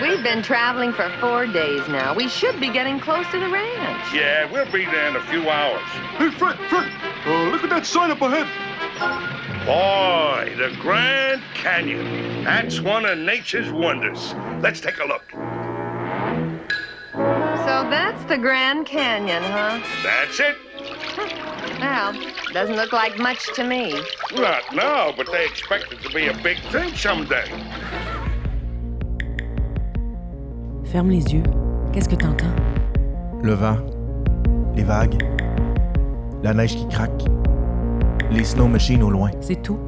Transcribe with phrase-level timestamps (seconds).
[0.00, 2.14] We've been traveling for four days now.
[2.14, 4.14] We should be getting close to the ranch.
[4.14, 5.82] Yeah, we'll be there in a few hours.
[6.16, 6.90] Hey, Fred, Fred,
[7.26, 8.46] uh, look at that sign up ahead.
[9.66, 12.42] Boy, the Grand Canyon.
[12.42, 14.32] That's one of nature's wonders.
[14.62, 15.30] Let's take a look.
[17.12, 19.82] So that's the Grand Canyon, huh?
[20.02, 21.44] That's it.
[21.80, 22.12] Well,
[22.52, 23.92] doesn't look like much to me.
[24.34, 27.44] Not now, but they expect it to be a big thing someday.
[30.84, 31.42] Ferme les yeux.
[31.92, 32.46] Qu'est-ce que t'entends?
[33.42, 33.76] Le vent,
[34.74, 35.22] les vagues,
[36.42, 37.22] la neige qui craque,
[38.30, 39.78] les snow machines au loin, C'est tout?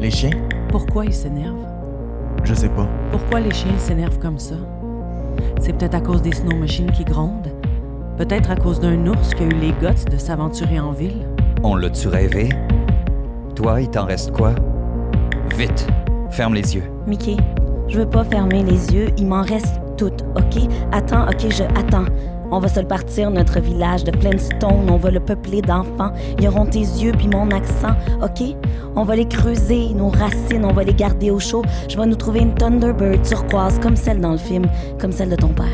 [0.00, 0.30] les chiens,
[0.70, 1.66] Pourquoi ils s'énervent?
[2.44, 2.88] je sais pas.
[3.10, 4.54] Pourquoi les chiens s'énervent comme ça?
[5.60, 7.52] C'est peut-être à cause des snow machines qui grondent?
[8.16, 11.26] Peut-être à cause d'un ours qui a eu les guts de s'aventurer en ville?
[11.62, 12.50] On l'a-tu rêvé?
[13.54, 14.54] Toi, il t'en reste quoi?
[15.56, 15.86] Vite,
[16.30, 16.84] ferme les yeux.
[17.06, 17.36] Mickey,
[17.88, 20.62] je veux pas fermer les yeux, il m'en reste toutes, OK?
[20.92, 22.06] Attends, OK, je attends.
[22.52, 24.90] On va se le partir, notre village de Flintstone.
[24.90, 26.12] On va le peupler d'enfants.
[26.38, 28.56] Ils auront tes yeux puis mon accent, OK?
[28.96, 31.62] On va les creuser, nos racines, on va les garder au chaud.
[31.88, 34.66] Je vais nous trouver une Thunderbird turquoise comme celle dans le film,
[34.98, 35.66] comme celle de ton père.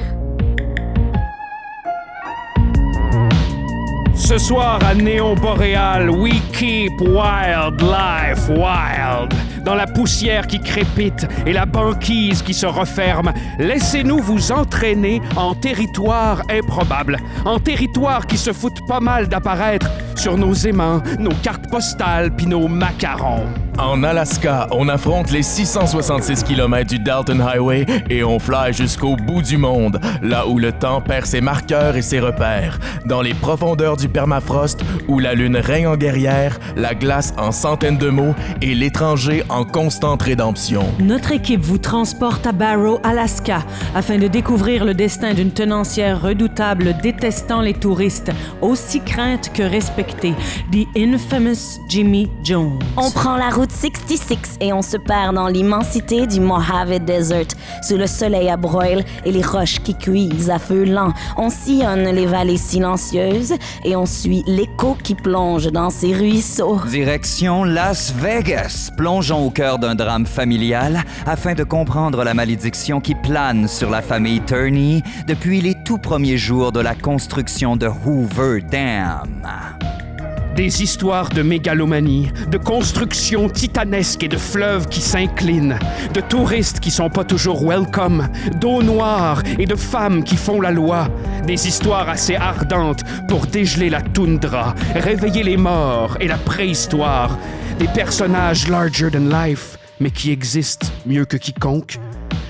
[4.29, 9.33] Ce soir à Néon Boréal, we keep wildlife wild.
[9.67, 15.57] Dans la poussière qui crépite et la banquise qui se referme, laissez-nous vous entraîner en
[15.57, 21.69] territoire improbable, en territoire qui se fout pas mal d'apparaître sur nos aimants, nos cartes
[21.69, 23.47] postales puis nos macarons.
[23.79, 29.43] En Alaska, on affronte les 666 km du Dalton Highway et on fly jusqu'au bout
[29.43, 32.79] du monde, là où le temps perd ses marqueurs et ses repères.
[33.05, 37.99] Dans les profondeurs du permafrost, où la lune règne en guerrière, la glace en centaines
[37.99, 40.85] de mots et l'étranger en constante rédemption.
[41.01, 46.97] Notre équipe vous transporte à Barrow, Alaska, afin de découvrir le destin d'une tenancière redoutable
[47.03, 48.31] détestant les touristes,
[48.61, 50.35] aussi crainte que respectée,
[50.73, 52.79] The Infamous Jimmy Jones.
[52.97, 57.47] On prend la route 66 et on se perd dans l'immensité du Mojave Desert,
[57.83, 61.13] sous le soleil à broil et les roches qui cuisent à feu lent.
[61.37, 66.81] On sillonne les vallées silencieuses et on suit l'écho qui plonge dans ces ruisseaux.
[66.89, 68.91] Direction Las Vegas.
[68.97, 74.03] Plongeons au cœur d'un drame familial afin de comprendre la malédiction qui plane sur la
[74.03, 79.47] famille Turney depuis les tout premiers jours de la construction de Hoover Dam.
[80.57, 85.79] Des histoires de mégalomanie, de constructions titanesques et de fleuves qui s'inclinent,
[86.13, 88.27] de touristes qui sont pas toujours welcome,
[88.61, 91.07] d'eau noire et de femmes qui font la loi.
[91.47, 97.39] Des histoires assez ardentes pour dégeler la toundra, réveiller les morts et la préhistoire.
[97.79, 101.99] Des personnages larger than life, mais qui existent mieux que quiconque.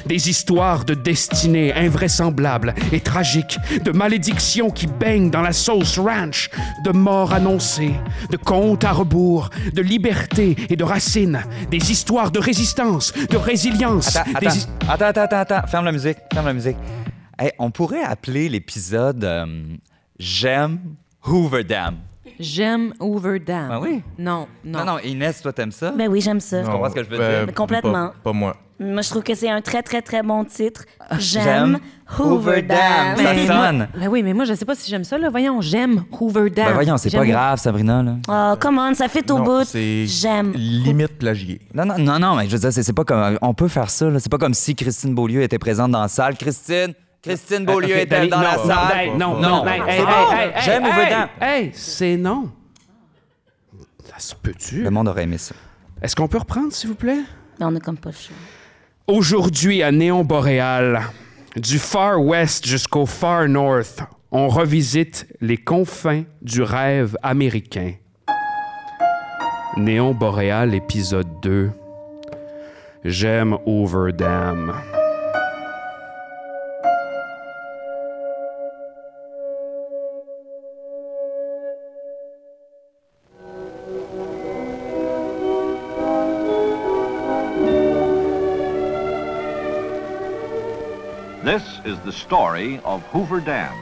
[0.07, 6.49] Des histoires de destinée invraisemblables et tragiques, de malédictions qui baignent dans la sauce ranch,
[6.85, 7.95] de morts annoncées,
[8.31, 11.43] de contes à rebours, de liberté et de racines,
[11.73, 14.15] des histoires de résistance, de résilience.
[14.15, 15.67] Attends, des attends, attends, attends, attends, attends.
[15.67, 16.77] Ferme la musique, ferme la musique.
[17.37, 19.47] Hey, on pourrait appeler l'épisode euh,
[20.21, 20.79] J'aime
[21.27, 21.97] Hoover Dam.
[22.39, 23.69] J'aime Hoover Dam.
[23.71, 24.03] Ah oui?
[24.19, 24.79] Non, non.
[24.81, 25.91] Non, non, Inès, toi, t'aimes ça?
[25.93, 26.63] Ben oui, j'aime ça.
[26.63, 27.55] Tu comprends ce que je veux Euh, dire?
[27.55, 28.09] Complètement.
[28.09, 28.57] Pas, pas moi.
[28.79, 30.85] Moi, je trouve que c'est un très, très, très bon titre.
[31.19, 31.79] J'aime J'aime
[32.19, 32.77] Hoover Hoover Dam.
[33.17, 33.25] Dam.
[33.25, 33.89] Ça Mais sonne.
[33.99, 35.31] Ben oui, mais moi, je sais pas si j'aime ça, là.
[35.31, 36.67] Voyons, j'aime Hoover Dam.
[36.67, 38.17] Ben voyons, c'est pas grave, Sabrina, là.
[38.29, 39.67] Oh, come on, ça fait au bout.
[39.75, 40.53] J'aime.
[40.55, 41.61] limite plagié.
[41.73, 43.39] Non, non, non, non, mais je veux dire, c'est c'est pas comme.
[43.41, 44.19] On peut faire ça, là.
[44.21, 46.37] C'est pas comme si Christine Beaulieu était présente dans la salle.
[46.37, 46.93] Christine!
[47.27, 48.99] Christine Beaulieu Ok, était dans la non, non, salle?
[48.99, 49.83] hey, non, non, non, hey,
[50.65, 52.51] J'aime hey, Hoover hey, c'est non.
[54.05, 54.83] Ça se peut-tu?
[54.83, 55.55] Le monde aurait aimé ça.
[56.01, 57.21] Est-ce qu'on peut reprendre, s'il vous plaît?
[57.61, 58.37] On a comme pas le choix.
[59.07, 61.03] Aujourd'hui à Néon Boréal,
[61.57, 64.01] du Far West jusqu'au Far North,
[64.31, 67.93] on revisite les confins du rêve américain.
[69.77, 71.71] Néon Boréal, épisode 2.
[73.05, 74.13] J'aime Hoover
[91.57, 93.73] This is the story of Hoover Dam,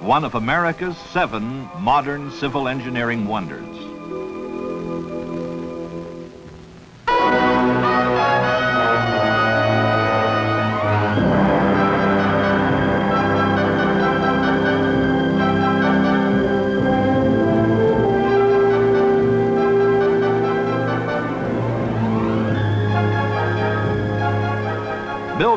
[0.00, 3.97] one of America's seven modern civil engineering wonders.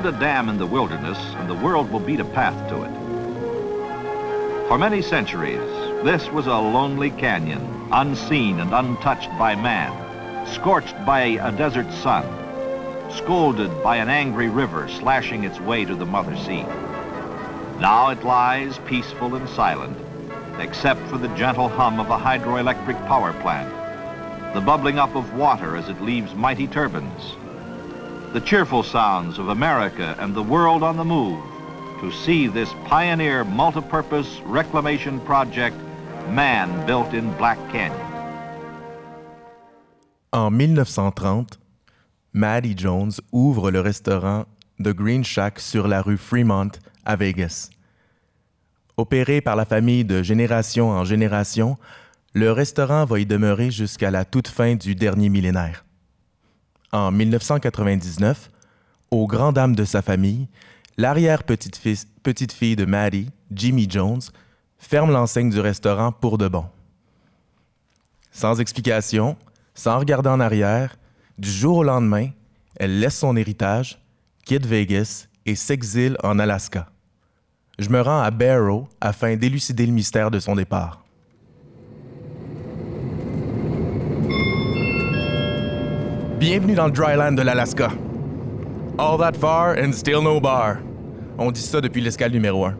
[0.01, 4.67] Build a dam in the wilderness, and the world will beat a path to it.
[4.67, 5.61] For many centuries,
[6.03, 7.61] this was a lonely canyon,
[7.91, 9.93] unseen and untouched by man,
[10.47, 12.25] scorched by a desert sun,
[13.11, 16.63] scolded by an angry river slashing its way to the mother sea.
[17.79, 19.99] Now it lies peaceful and silent,
[20.59, 23.69] except for the gentle hum of a hydroelectric power plant,
[24.55, 27.35] the bubbling up of water as it leaves mighty turbines,
[28.33, 31.39] the cheerful sounds of America and the world on the move
[31.99, 35.75] to see this pioneer multipurpose reclamation project,
[36.29, 38.07] Man Built in Black Canyon.
[40.31, 41.59] En 1930,
[42.33, 44.45] Maddie Jones ouvre le restaurant
[44.81, 46.71] The Green Shack sur la rue Fremont
[47.05, 47.69] à Vegas.
[48.95, 51.77] Opéré par la famille de génération en génération,
[52.33, 55.83] le restaurant va y demeurer jusqu'à la toute fin du dernier millénaire.
[56.93, 58.51] En 1999,
[59.11, 60.47] aux grand dames de sa famille,
[60.97, 64.21] l'arrière-petite-fille petite fille de Maddie, Jimmy Jones,
[64.77, 66.65] ferme l'enseigne du restaurant pour de bon.
[68.31, 69.37] Sans explication,
[69.73, 70.97] sans regarder en arrière,
[71.37, 72.29] du jour au lendemain,
[72.75, 73.99] elle laisse son héritage,
[74.45, 76.89] quitte Vegas et s'exile en Alaska.
[77.79, 81.00] Je me rends à Barrow afin d'élucider le mystère de son départ.
[86.41, 87.91] Bienvenue dans le dryland de l'Alaska.
[88.97, 90.77] All that far and still no bar.
[91.37, 92.75] On dit ça depuis l'escale numéro 1.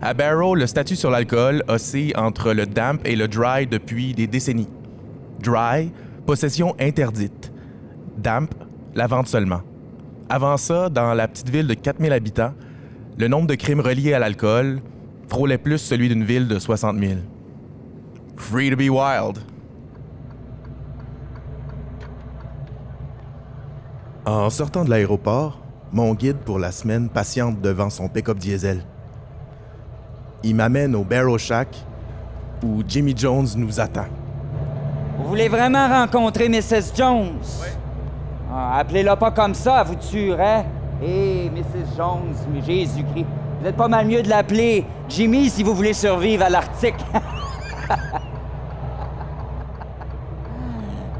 [0.00, 4.26] À Barrow, le statut sur l'alcool oscille entre le damp et le dry depuis des
[4.26, 4.70] décennies.
[5.42, 5.92] Dry,
[6.24, 7.52] possession interdite.
[8.16, 8.54] Damp,
[8.94, 9.60] la vente seulement.
[10.30, 12.54] Avant ça, dans la petite ville de 4000 habitants,
[13.18, 14.80] le nombre de crimes reliés à l'alcool
[15.28, 17.12] frôlait plus celui d'une ville de 60 000.
[18.38, 19.40] Free to be wild.
[24.26, 25.58] En sortant de l'aéroport,
[25.92, 28.82] mon guide pour la semaine patiente devant son pick-up diesel.
[30.42, 31.68] Il m'amène au Barrow Shack
[32.62, 34.06] où Jimmy Jones nous attend.
[35.18, 36.94] Vous voulez vraiment rencontrer Mrs.
[36.96, 37.36] Jones?
[37.60, 37.68] Oui.
[38.50, 40.64] Ah, Appelez-la pas comme ça, vous tuerait.
[41.02, 41.94] Hé, Mrs.
[41.96, 43.26] Jones, mais Jésus-Christ.
[43.60, 46.94] Vous êtes pas mal mieux de l'appeler Jimmy si vous voulez survivre à l'Arctique.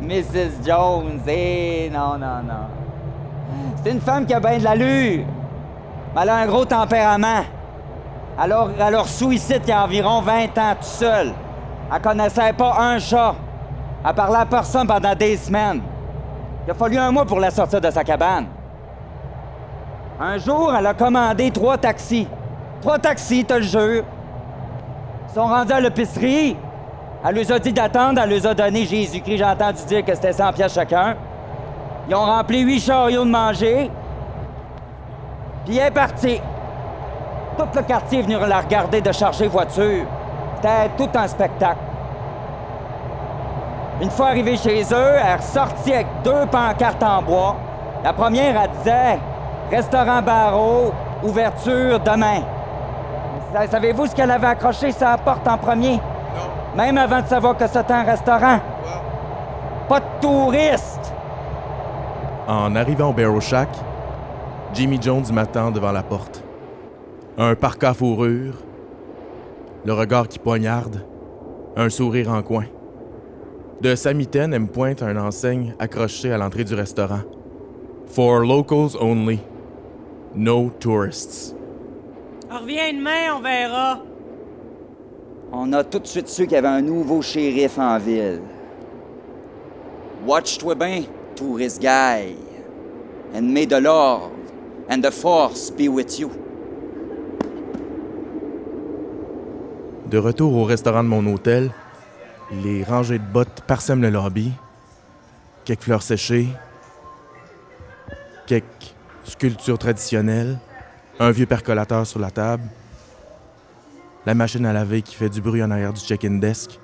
[0.00, 0.64] Mrs.
[0.66, 2.83] Jones, hé, non, non, non.
[3.82, 5.24] C'est une femme qui a bien de l'allure.
[6.14, 7.44] Mais elle a un gros tempérament.
[8.38, 11.32] Alors, alors sous ici, il y a environ 20 ans, tout seul.
[11.92, 13.34] Elle connaissait pas un chat.
[14.06, 15.80] Elle parlait à personne pendant des semaines.
[16.66, 18.46] Il a fallu un mois pour la sortir de sa cabane.
[20.20, 22.28] Un jour, elle a commandé trois taxis.
[22.80, 24.04] Trois taxis, te le jure.
[25.28, 26.56] Ils sont rendus à l'épicerie.
[27.26, 29.38] Elle les a dit d'attendre, elle les a donné Jésus-Christ.
[29.38, 31.16] J'ai entendu dire que c'était 100 pièces chacun.
[32.08, 33.90] Ils ont rempli huit chariots de manger.
[35.64, 36.40] Puis elle est partie.
[37.56, 40.04] Tout le quartier est venu la regarder de charger voiture.
[40.56, 41.78] C'était tout un spectacle.
[44.00, 47.56] Une fois arrivée chez eux, elle est ressortie avec deux pancartes en bois.
[48.02, 49.18] La première, elle disait
[49.70, 50.92] Restaurant Barreau,
[51.22, 52.42] ouverture demain.
[53.70, 55.92] Savez-vous ce qu'elle avait accroché sur la porte en premier?
[55.94, 56.76] Non.
[56.76, 58.58] Même avant de savoir que c'était un restaurant.
[59.88, 60.93] Pas de touristes!
[62.46, 63.70] En arrivant au Barrow Shack,
[64.74, 66.44] Jimmy Jones m'attend devant la porte.
[67.38, 68.54] Un parc à fourrure,
[69.84, 71.06] le regard qui poignarde,
[71.74, 72.64] un sourire en coin.
[73.80, 77.22] De sa mitaine, elle me pointe un enseigne accroché à l'entrée du restaurant.
[78.06, 79.40] For locals only.
[80.34, 81.56] No tourists.
[82.50, 84.00] Reviens demain, on verra.
[85.52, 88.42] On a tout de suite su qu'il y avait un nouveau shérif en ville.
[90.26, 91.02] Watch-toi bien,
[91.34, 92.34] tourist guy.
[93.34, 94.32] And may the Lord
[94.88, 96.30] and the Force be with you.
[100.10, 101.72] De retour au restaurant de mon hôtel,
[102.62, 104.52] les rangées de bottes parsèment le lobby.
[105.64, 106.48] Quelques fleurs séchées,
[108.46, 110.58] quelques sculptures traditionnelles,
[111.18, 112.64] un vieux percolateur sur la table,
[114.26, 116.78] la machine à laver qui fait du bruit en arrière du check-in desk.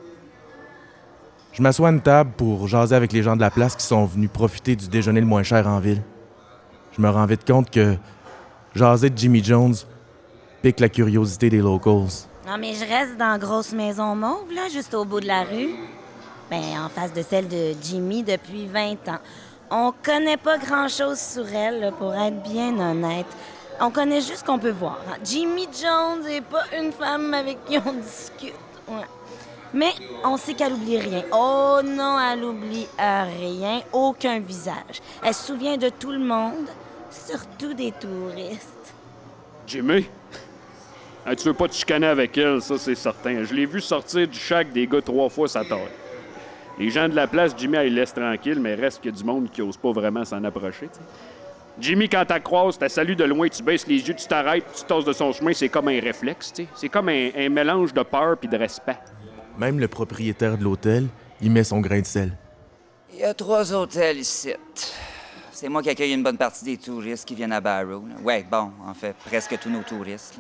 [1.52, 4.04] Je m'assois à une table pour jaser avec les gens de la place qui sont
[4.04, 6.02] venus profiter du déjeuner le moins cher en ville.
[6.96, 7.96] Je me rends vite compte que
[8.74, 9.74] jaser de Jimmy Jones
[10.62, 12.08] pique la curiosité des locals.
[12.46, 15.74] Non, mais je reste dans grosse maison mauve, là, juste au bout de la rue.
[16.50, 19.20] Ben, en face de celle de Jimmy depuis 20 ans.
[19.70, 23.26] On connaît pas grand-chose sur elle, là, pour être bien honnête.
[23.80, 24.98] On connaît juste ce qu'on peut voir.
[25.24, 28.54] Jimmy Jones est pas une femme avec qui on discute.
[28.88, 29.06] Ouais.
[29.72, 29.92] Mais
[30.24, 31.22] on sait qu'elle oublie rien.
[31.32, 35.00] Oh non, elle oublie euh, rien, aucun visage.
[35.24, 36.66] Elle se souvient de tout le monde,
[37.10, 38.94] Surtout des touristes.
[39.66, 40.06] Jimmy?
[41.26, 43.42] Hein, tu veux pas te chicaner avec elle, ça c'est certain.
[43.44, 45.88] Je l'ai vu sortir du shack des gars trois fois sa taille.
[46.78, 49.60] Les gens de la place, Jimmy, elle laisse tranquille, mais reste a du monde qui
[49.60, 50.88] ose pas vraiment s'en approcher.
[51.78, 54.84] Jimmy, quand t'as croise, t'as salué de loin, tu baisses les yeux, tu t'arrêtes, tu
[54.84, 56.52] tasses de son chemin, c'est comme un réflexe.
[56.74, 58.98] C'est comme un, un mélange de peur puis de respect.
[59.60, 61.06] Même le propriétaire de l'hôtel,
[61.42, 62.32] il met son grain de sel.
[63.12, 64.54] Il y a trois hôtels ici.
[65.52, 68.02] C'est moi qui accueille une bonne partie des touristes qui viennent à Barrow.
[68.08, 68.14] là.
[68.24, 70.38] Ouais, bon, en fait, presque tous nos touristes.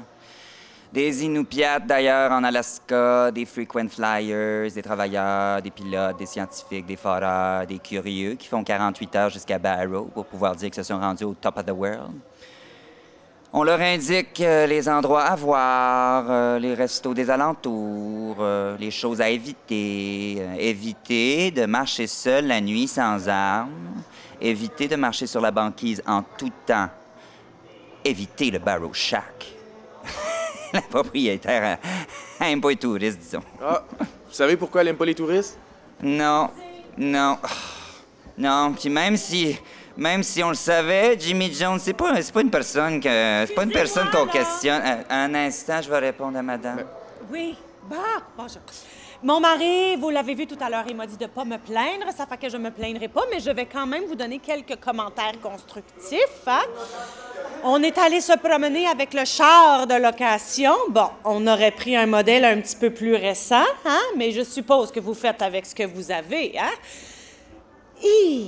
[0.90, 6.96] Des Inupiats d'ailleurs en Alaska, des frequent flyers, des travailleurs, des pilotes, des scientifiques, des
[6.96, 10.98] foreurs, des curieux qui font 48 heures jusqu'à Barrow pour pouvoir dire qu'ils se sont
[10.98, 12.14] rendus au top of the world.
[13.52, 18.92] On leur indique euh, les endroits à voir, euh, les restos des alentours, euh, les
[18.92, 20.40] choses à éviter.
[20.56, 24.02] Éviter de marcher seul la nuit sans armes.
[24.40, 26.88] Éviter de marcher sur la banquise en tout temps.
[28.04, 29.52] Éviter le Barrow Shack.
[30.72, 31.78] la propriétaire
[32.40, 33.42] aime pas les touristes, disons.
[33.60, 35.58] Ah, vous savez pourquoi elle aime pas les touristes?
[36.00, 36.50] Non,
[36.96, 37.36] non,
[38.38, 38.74] non.
[38.78, 39.58] Puis même si,
[40.00, 43.54] même si on le savait, Jimmy Jones, c'est pas, c'est pas une personne que, c'est
[43.54, 44.82] pas une personne qu'on questionne.
[44.84, 46.84] Euh, Un instant, je vais répondre à madame.
[47.30, 47.54] Oui.
[47.88, 47.96] Bah,
[48.36, 48.62] bonjour.
[49.22, 52.06] Mon mari, vous l'avez vu tout à l'heure, il m'a dit de pas me plaindre.
[52.16, 54.76] Ça fait que je me plaindrai pas, mais je vais quand même vous donner quelques
[54.80, 56.46] commentaires constructifs.
[56.46, 56.62] hein.
[57.62, 60.72] On est allé se promener avec le char de location.
[60.88, 64.90] Bon, on aurait pris un modèle un petit peu plus récent, hein, mais je suppose
[64.90, 66.72] que vous faites avec ce que vous avez, hein.
[68.02, 68.46] Hi,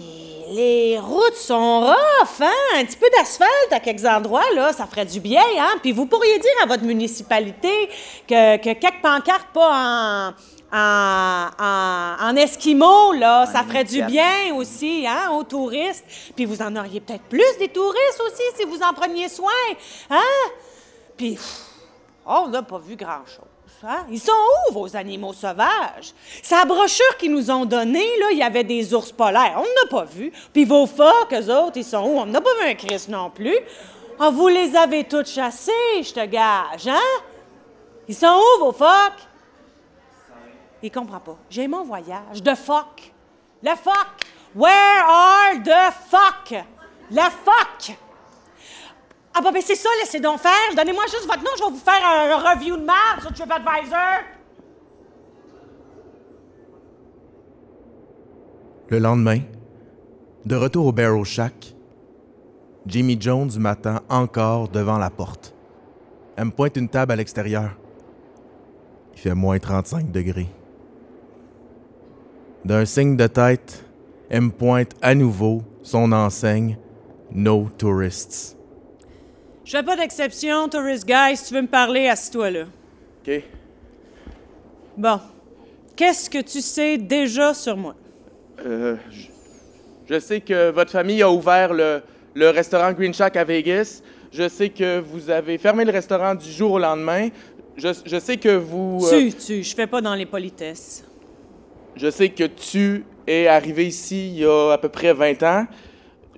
[0.51, 2.51] les routes sont rough, hein?
[2.77, 5.75] Un petit peu d'asphalte à quelques endroits, là, ça ferait du bien, hein?
[5.83, 7.91] Puis vous pourriez dire à votre municipalité
[8.27, 10.35] que, que quelques pancartes pas en,
[10.75, 16.05] en, en, en esquimau, là, ça ferait du bien aussi, hein, aux touristes.
[16.35, 19.51] Puis vous en auriez peut-être plus des touristes aussi si vous en preniez soin,
[20.09, 20.51] hein?
[21.17, 21.61] Puis, pff,
[22.27, 23.45] on n'a pas vu grand-chose.
[23.85, 24.07] hein?
[24.11, 24.33] Ils sont
[24.71, 26.13] où, vos animaux sauvages?
[26.43, 29.57] Sa brochure qu'ils nous ont donnée, il y avait des ours polaires.
[29.57, 30.33] On n'a pas vu.
[30.53, 32.19] Puis vos phoques, eux autres, ils sont où?
[32.19, 33.59] On n'a pas vu un Christ non plus.
[34.19, 37.23] Ah, vous les avez toutes chassés, je te gage, hein?
[38.07, 39.27] Ils sont où, vos phoques?
[40.83, 41.37] Il comprend pas.
[41.49, 42.43] J'ai mon voyage.
[42.43, 43.13] De phoque.
[43.63, 44.27] Le phoque.
[44.55, 46.63] Where are the fuck?
[47.11, 47.97] Le phoque.
[49.35, 50.75] Ah, bah, ben, c'est ça, laissez donc faire.
[50.77, 54.25] Donnez-moi juste votre nom, je vais vous faire un, review de merde sur TripAdvisor.
[58.89, 59.41] Le lendemain,
[60.45, 61.75] de retour au Barrow Shack,
[62.87, 65.55] Jimmy Jones m'attend encore devant la porte.
[66.37, 67.71] Elle me pointe une table à l'extérieur.
[69.15, 70.49] Il fait moins 35 degrés.
[72.65, 73.85] D'un signe de tête,
[74.29, 76.77] elle me pointe à nouveau son enseigne
[77.31, 78.59] No Tourists.
[79.65, 81.37] Je fais pas d'exception, tourist guy.
[81.37, 82.65] Si tu veux me parler, assis-toi là.
[83.27, 83.43] OK.
[84.97, 85.21] Bon.
[85.95, 87.95] Qu'est-ce que tu sais déjà sur moi?
[88.65, 89.27] Euh, je,
[90.15, 92.03] je sais que votre famille a ouvert le,
[92.35, 94.03] le restaurant Green Shack à Vegas.
[94.33, 97.29] Je sais que vous avez fermé le restaurant du jour au lendemain.
[97.77, 99.01] Je, je sais que vous...
[99.07, 101.05] euh, Tu, tu, je fais pas dans les politesses.
[101.97, 105.67] je sais que tu es arrivé ici il y a à peu près 20 ans.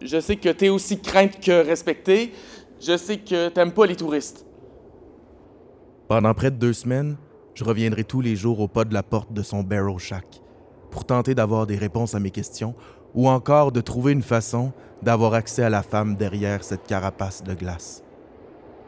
[0.02, 2.32] Je sais que tu es aussi crainte que respectée.
[2.86, 4.44] Je sais que t'aimes pas les touristes.
[6.08, 7.16] Pendant près de deux semaines,
[7.54, 10.42] je reviendrai tous les jours au pas de la porte de son Barrow Shack
[10.90, 12.74] pour tenter d'avoir des réponses à mes questions
[13.14, 14.72] ou encore de trouver une façon
[15.02, 18.02] d'avoir accès à la femme derrière cette carapace de glace.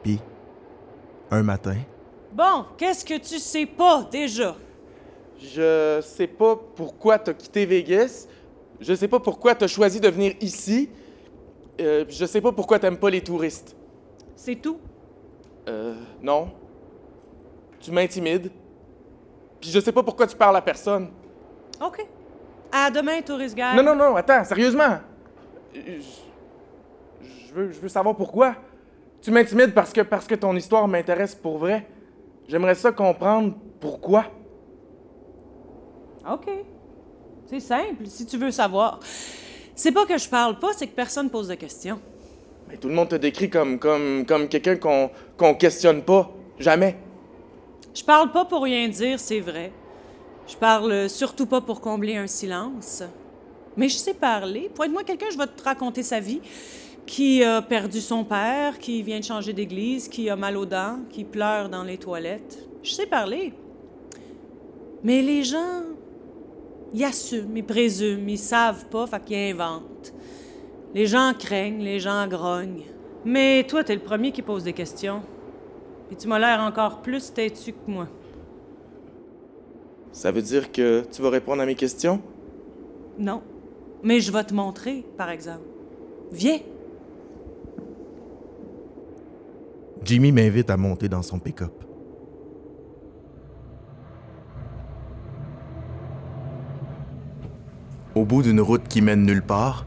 [0.02, 0.20] Puis,
[1.30, 1.76] un matin,
[2.34, 4.56] Bon, qu'est-ce que tu sais pas déjà?
[5.38, 8.26] Je sais pas pourquoi t'as quitté Vegas.
[8.78, 10.90] Je sais pas pourquoi t'as choisi de venir ici.
[11.80, 13.75] Euh, je sais pas pourquoi t'aimes pas les touristes.
[14.36, 14.78] C'est tout?
[15.68, 16.52] Euh, non.
[17.80, 18.50] Tu m'intimides.
[19.60, 21.08] Puis je sais pas pourquoi tu parles à personne.
[21.84, 22.06] OK.
[22.70, 23.74] À demain, tourist guy.
[23.74, 24.98] Non, non, non, attends, sérieusement.
[25.74, 25.80] Je,
[27.48, 28.54] je veux, je veux savoir pourquoi.
[29.20, 31.88] Tu m'intimides parce que, parce que ton histoire m'intéresse pour vrai.
[32.46, 34.26] J'aimerais ça comprendre pourquoi.
[36.30, 36.48] OK.
[37.46, 39.00] C'est simple, si tu veux savoir.
[39.74, 42.00] C'est pas que je parle pas, c'est que personne pose de questions.
[42.80, 46.30] Tout le monde te décrit comme, comme, comme quelqu'un qu'on qu'on questionne pas.
[46.58, 46.96] Jamais.
[47.94, 49.72] Je parle pas pour rien dire, c'est vrai.
[50.46, 53.02] Je parle surtout pas pour combler un silence.
[53.76, 54.70] Mais je sais parler.
[54.74, 56.40] Pointe-moi quelqu'un, je vais te raconter sa vie.
[57.04, 60.98] Qui a perdu son père, qui vient de changer d'église, qui a mal aux dents,
[61.10, 62.66] qui pleure dans les toilettes.
[62.82, 63.52] Je sais parler.
[65.04, 65.82] Mais les gens,
[66.92, 70.12] ils assument, ils présument, ils savent pas, fait inventent.
[70.96, 72.84] Les gens craignent, les gens grognent.
[73.22, 75.20] Mais toi, t'es le premier qui pose des questions.
[76.10, 78.08] Et tu m'as l'air encore plus têtu que moi.
[80.10, 82.22] Ça veut dire que tu vas répondre à mes questions?
[83.18, 83.42] Non.
[84.02, 85.66] Mais je vais te montrer, par exemple.
[86.32, 86.60] Viens.
[90.02, 91.74] Jimmy m'invite à monter dans son pick-up.
[98.14, 99.84] Au bout d'une route qui mène nulle part,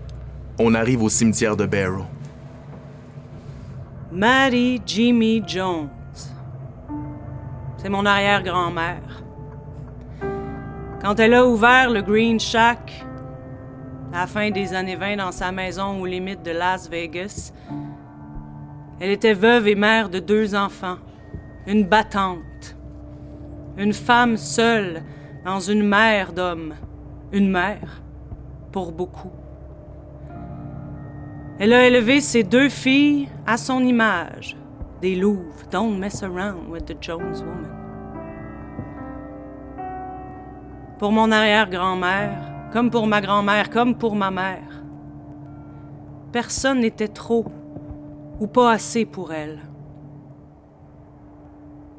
[0.59, 2.05] on arrive au cimetière de Barrow.
[4.11, 5.89] Mary Jimmy Jones.
[7.77, 9.23] C'est mon arrière-grand-mère.
[11.01, 13.05] Quand elle a ouvert le Green Shack
[14.11, 17.53] à la fin des années 20 dans sa maison aux limites de Las Vegas,
[18.99, 20.97] elle était veuve et mère de deux enfants,
[21.67, 22.75] une battante,
[23.77, 25.03] une femme seule
[25.45, 26.73] dans une mère d'hommes,
[27.31, 28.01] une mère
[28.73, 29.31] pour beaucoup.
[31.61, 34.55] Elle a élevé ses deux filles à son image,
[35.01, 35.67] des louves.
[35.69, 37.69] Don't mess around with the Jones woman.
[40.99, 44.83] Pour mon arrière-grand-mère, comme pour ma grand-mère, comme pour ma mère,
[46.31, 47.45] personne n'était trop
[48.39, 49.59] ou pas assez pour elles.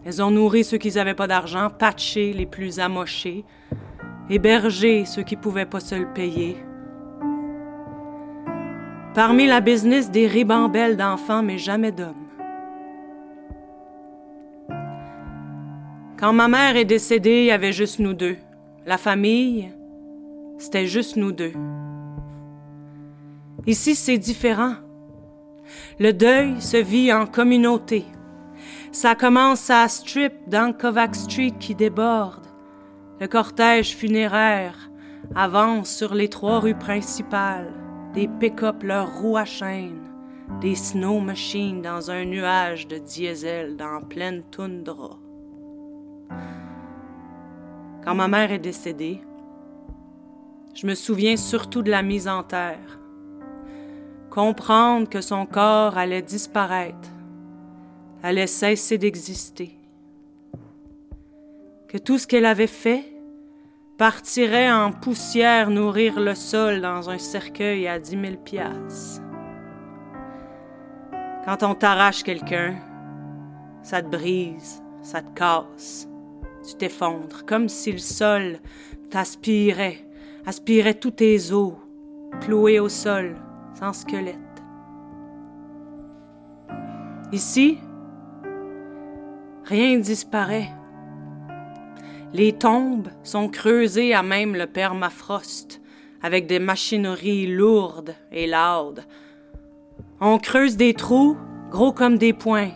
[0.06, 3.44] Elles ont nourri ceux qui n'avaient pas d'argent, patché les plus amochés,
[4.30, 6.56] hébergé ceux qui pouvaient pas se le payer.
[9.14, 12.28] Parmi la business des ribambelles d'enfants, mais jamais d'hommes.
[16.16, 18.36] Quand ma mère est décédée, il y avait juste nous deux.
[18.86, 19.72] La famille,
[20.58, 21.54] c'était juste nous deux.
[23.66, 24.74] Ici, c'est différent.
[25.98, 28.04] Le deuil se vit en communauté.
[28.92, 32.46] Ça commence à Strip dans Kovac Street qui déborde.
[33.20, 34.90] Le cortège funéraire
[35.34, 37.72] avance sur les trois rues principales.
[38.14, 40.02] Des pick-up leurs roues à chaîne.
[40.60, 45.16] Des snow machines dans un nuage de diesel dans pleine toundra.
[48.04, 49.20] Quand ma mère est décédée,
[50.74, 52.98] je me souviens surtout de la mise en terre.
[54.28, 57.10] Comprendre que son corps allait disparaître,
[58.24, 59.78] allait cesser d'exister.
[61.86, 63.04] Que tout ce qu'elle avait fait
[64.00, 69.20] partirait en poussière nourrir le sol dans un cercueil à dix mille piastres.
[71.44, 72.76] Quand on t'arrache quelqu'un,
[73.82, 76.08] ça te brise, ça te casse,
[76.66, 78.60] tu t'effondres, comme si le sol
[79.10, 80.08] t'aspirait,
[80.46, 81.74] aspirait tous tes os,
[82.40, 83.34] cloués au sol,
[83.78, 84.38] sans squelette.
[87.32, 87.78] Ici,
[89.66, 90.70] rien ne disparaît.
[92.32, 95.80] Les tombes sont creusées à même le permafrost,
[96.22, 99.04] avec des machineries lourdes et lourdes.
[100.20, 101.36] On creuse des trous
[101.70, 102.72] gros comme des poings.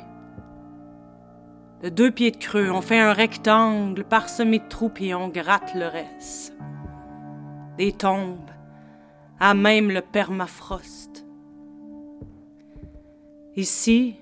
[1.83, 5.75] De deux pieds de creux, on fait un rectangle parsemé de trous et on gratte
[5.75, 6.55] le reste.
[7.77, 8.51] Des tombes,
[9.38, 11.27] à même le permafrost.
[13.57, 14.17] Ici,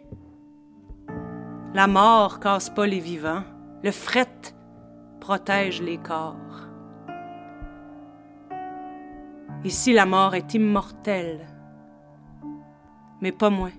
[1.72, 3.44] la mort casse pas les vivants,
[3.82, 4.28] le fret
[5.22, 6.34] protège les corps.
[9.62, 11.46] Ici, la mort est immortelle,
[13.20, 13.70] mais pas moins.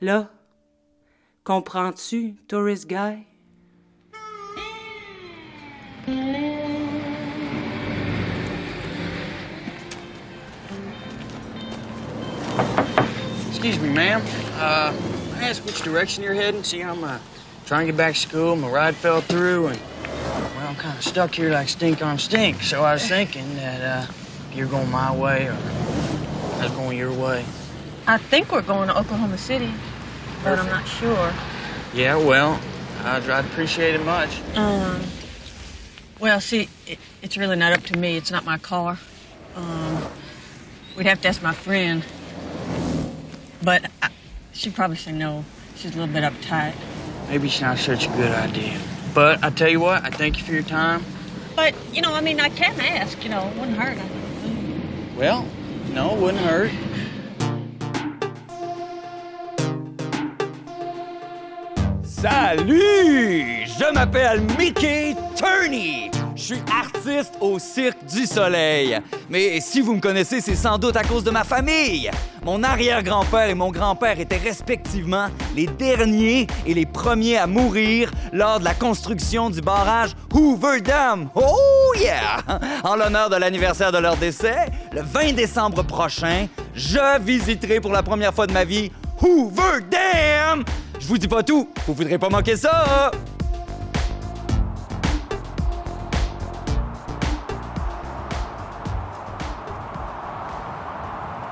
[0.00, 0.30] Là,
[1.44, 3.24] comprends-tu, tourist guy?
[13.48, 14.20] Excuse me, ma'am.
[14.56, 14.92] Uh,
[15.36, 16.64] I ask which direction you're heading?
[16.64, 17.18] See, I'm uh,
[17.66, 18.56] trying to get back to school.
[18.56, 19.80] My ride fell through, and
[20.56, 22.62] well, I'm kind of stuck here like stink on stink.
[22.62, 24.12] So I was thinking that uh,
[24.52, 27.44] you're going my way, or I was going your way.
[28.06, 29.72] I think we're going to Oklahoma City,
[30.42, 31.32] but I'm not sure.
[31.94, 32.60] Yeah, well,
[33.04, 34.40] I'd, I'd appreciate it much.
[34.56, 35.00] Um,
[36.18, 38.16] well, see, it, it's really not up to me.
[38.16, 38.98] It's not my car.
[39.54, 40.02] Um,
[40.96, 42.04] we'd have to ask my friend.
[43.62, 44.08] But I,
[44.52, 45.44] she'd probably say no.
[45.76, 46.74] She's a little bit uptight.
[47.32, 48.78] Maybe it's not such a good idea.
[49.14, 51.02] But I tell you what, I thank you for your time.
[51.56, 53.96] But, you know, I mean, I can ask, you know, it wouldn't hurt.
[55.16, 55.48] Well,
[55.94, 56.70] no, it wouldn't hurt.
[62.04, 63.66] Salut!
[63.66, 66.10] Je m'appelle Mickey Turney.
[66.42, 68.98] Je suis artiste au Cirque du Soleil.
[69.30, 72.10] Mais si vous me connaissez, c'est sans doute à cause de ma famille.
[72.44, 78.58] Mon arrière-grand-père et mon grand-père étaient respectivement les derniers et les premiers à mourir lors
[78.58, 81.30] de la construction du barrage Hoover Dam.
[81.36, 82.42] Oh yeah!
[82.82, 88.02] En l'honneur de l'anniversaire de leur décès, le 20 décembre prochain, je visiterai pour la
[88.02, 90.64] première fois de ma vie Hoover Dam!
[90.98, 93.12] Je vous dis pas tout, vous voudrez pas manquer ça!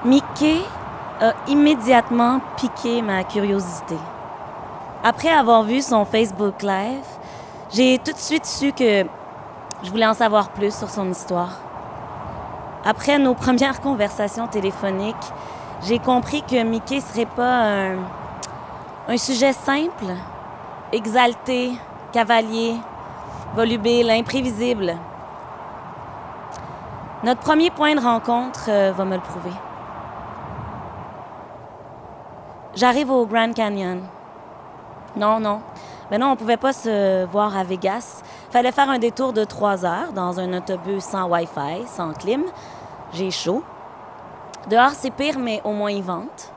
[0.03, 0.63] Mickey
[1.21, 3.97] a immédiatement piqué ma curiosité.
[5.05, 7.05] Après avoir vu son Facebook Live,
[7.71, 9.05] j'ai tout de suite su que
[9.83, 11.51] je voulais en savoir plus sur son histoire.
[12.83, 15.17] Après nos premières conversations téléphoniques,
[15.83, 17.97] j'ai compris que Mickey serait pas un,
[19.07, 20.15] un sujet simple,
[20.93, 21.73] exalté,
[22.11, 22.75] cavalier,
[23.55, 24.97] volubile, imprévisible.
[27.23, 29.53] Notre premier point de rencontre euh, va me le prouver.
[32.75, 34.03] J'arrive au Grand Canyon.
[35.17, 35.61] Non, non.
[36.11, 38.23] Mais non, on pouvait pas se voir à Vegas.
[38.51, 42.45] Fallait faire un détour de trois heures dans un autobus sans Wi-Fi, sans clim.
[43.13, 43.65] J'ai chaud.
[44.69, 46.53] Dehors, c'est pire, mais au moins il vente.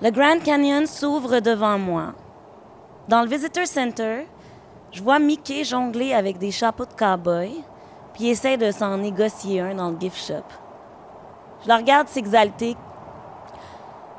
[0.00, 2.12] Le Grand Canyon s'ouvre devant moi.
[3.08, 4.26] Dans le Visitor Center,
[4.92, 7.62] je vois Mickey jongler avec des chapeaux de cow-boy,
[8.14, 10.44] puis essaie de s'en négocier un dans le gift shop.
[11.62, 12.76] Je le regarde s'exalter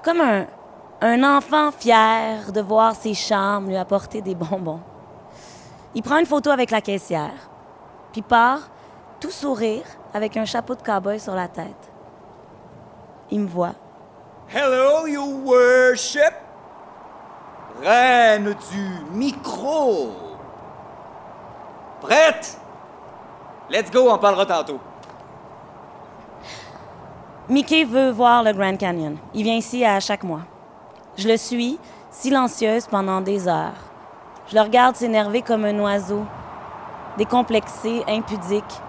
[0.08, 0.22] comme
[1.02, 4.80] un, enfant fier de voir ses charmes lui apporter des bonbons.
[5.93, 7.50] Il prend une photo avec la caissière,
[8.13, 8.70] puis part,
[9.20, 11.91] tout sourire, avec un chapeau de cow-boy sur la tête.
[13.32, 13.74] Il me voit.
[14.48, 16.34] Hello, your worship!
[17.82, 20.12] Reine du micro!
[22.00, 22.58] Prête?
[23.70, 24.80] Let's go, on parlera tantôt.
[27.49, 29.15] Mickey veut voir le Grand Canyon.
[29.33, 30.41] Il vient ici à chaque mois.
[31.15, 31.79] Je le suis,
[32.12, 33.79] silencieuse pendant des heures.
[34.49, 36.25] Je le regarde s'énerver comme un oiseau,
[37.17, 38.81] décomplexé, impudique,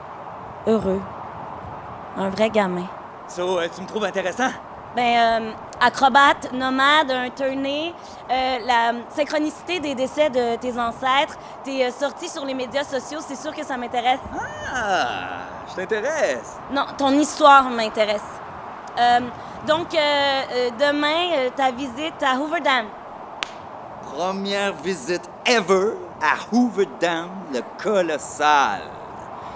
[0.67, 1.01] heureux.
[2.17, 2.89] Un vrai gamin.
[3.29, 4.51] So, euh, tu me trouves intéressant?
[4.97, 7.95] Ben, euh, acrobate, nomade, un tourné,
[8.29, 13.21] euh, la synchronicité des décès de tes ancêtres, tes euh, sorties sur les médias sociaux,
[13.25, 14.19] c'est sûr que ça m'intéresse.
[14.75, 16.57] Ah, je t'intéresse.
[16.73, 18.23] Non, ton histoire m'intéresse.
[18.99, 19.21] Euh,
[19.67, 22.87] donc, euh, euh, demain, ta visite à Hoover Dam.
[24.03, 28.81] Première visite ever à Hoover Dam, le colossal.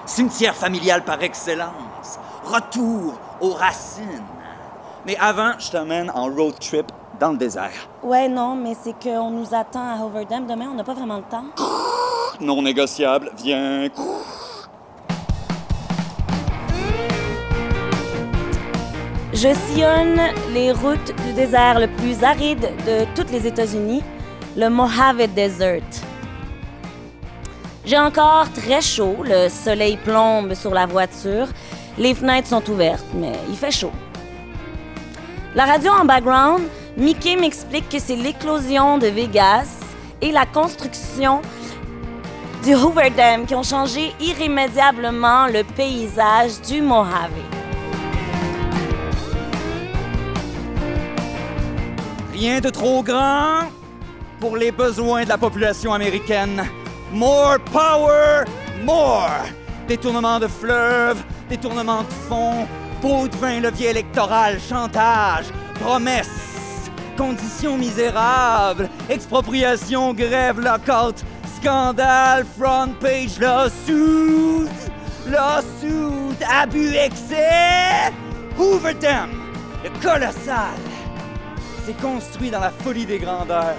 [0.07, 2.19] Cimetière familial par excellence.
[2.45, 4.23] Retour aux racines.
[5.07, 7.89] Mais avant, je t'emmène en road trip dans le désert.
[8.03, 10.47] Ouais, non, mais c'est qu'on nous attend à Hoover Dam.
[10.47, 11.45] Demain, on n'a pas vraiment le temps.
[12.41, 13.89] Non négociable, viens.
[19.43, 20.21] Je sillonne
[20.55, 24.01] les routes du désert le plus aride de toutes les États-Unis,
[24.57, 25.83] le Mojave Desert.
[27.85, 31.49] J'ai encore très chaud, le soleil plombe sur la voiture,
[31.99, 33.91] les fenêtres sont ouvertes, mais il fait chaud.
[35.57, 36.63] La radio en background,
[36.97, 39.81] Mickey m'explique que c'est l'éclosion de Vegas
[40.21, 41.43] et la construction
[42.63, 47.62] du Hoover Dam qui ont changé irrémédiablement le paysage du Mojave.
[52.43, 53.71] De trop grand
[54.41, 56.65] pour les besoins de la population américaine.
[57.13, 58.45] More power,
[58.85, 59.47] more!
[59.87, 62.67] Détournement de fleuves, détournement de fonds,
[63.01, 65.47] pot de vin, levier électoral, chantage,
[65.81, 71.25] promesses, conditions misérables, expropriation, grève, lockout,
[71.57, 74.69] scandale, front page, lawsuit,
[75.29, 78.13] lawsuit, abus, excès,
[78.59, 79.31] Hoover Dam,
[79.85, 80.92] le colossal.
[81.85, 83.75] C'est construit dans la folie des grandeurs.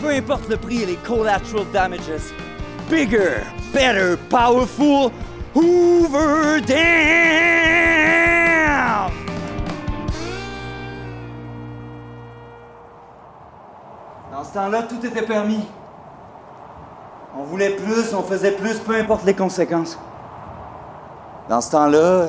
[0.00, 2.32] Peu importe le prix et les collateral damages.
[2.88, 3.42] Bigger,
[3.74, 5.10] better, powerful,
[5.54, 6.76] Hoover Dam!
[14.32, 15.66] Dans ce temps-là, tout était permis.
[17.38, 19.98] On voulait plus, on faisait plus, peu importe les conséquences.
[21.50, 22.26] Dans ce temps-là,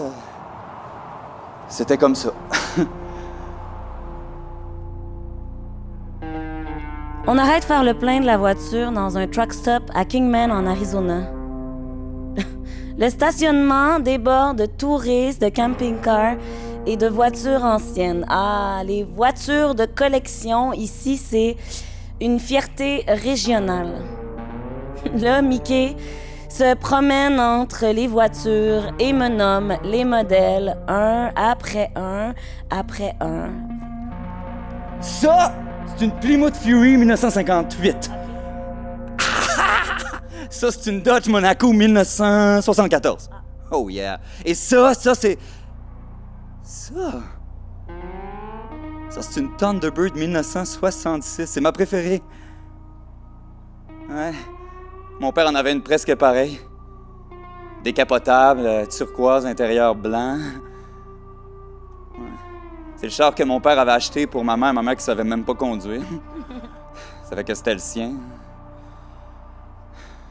[1.70, 2.30] c'était comme ça.
[7.30, 10.66] On arrête faire le plein de la voiture dans un truck stop à Kingman en
[10.66, 11.30] Arizona.
[12.98, 16.38] le stationnement déborde de touristes, de camping-cars
[16.86, 18.26] et de voitures anciennes.
[18.30, 21.58] Ah, les voitures de collection ici, c'est
[22.22, 23.96] une fierté régionale.
[25.14, 25.98] Là, Mickey
[26.48, 32.34] se promène entre les voitures et me nomme les modèles un après un
[32.70, 33.50] après un.
[35.02, 35.52] Ça,
[35.96, 38.12] c'est une Plymouth Fury 1958.
[40.50, 43.30] ça, c'est une Dodge Monaco 1974.
[43.72, 44.20] Oh yeah.
[44.46, 45.38] Et ça, ça, c'est.
[46.64, 47.22] Ça.
[49.10, 51.46] Ça, c'est une Thunderbird 1966.
[51.46, 52.22] C'est ma préférée.
[54.10, 54.34] Ouais.
[55.20, 56.60] Mon père en avait une presque pareille.
[57.84, 60.38] Décapotable, euh, turquoise, intérieur blanc.
[62.98, 65.24] C'est le char que mon père avait acheté pour ma mère, ma mère qui savait
[65.24, 66.02] même pas conduire.
[67.30, 68.14] savait que c'était le sien.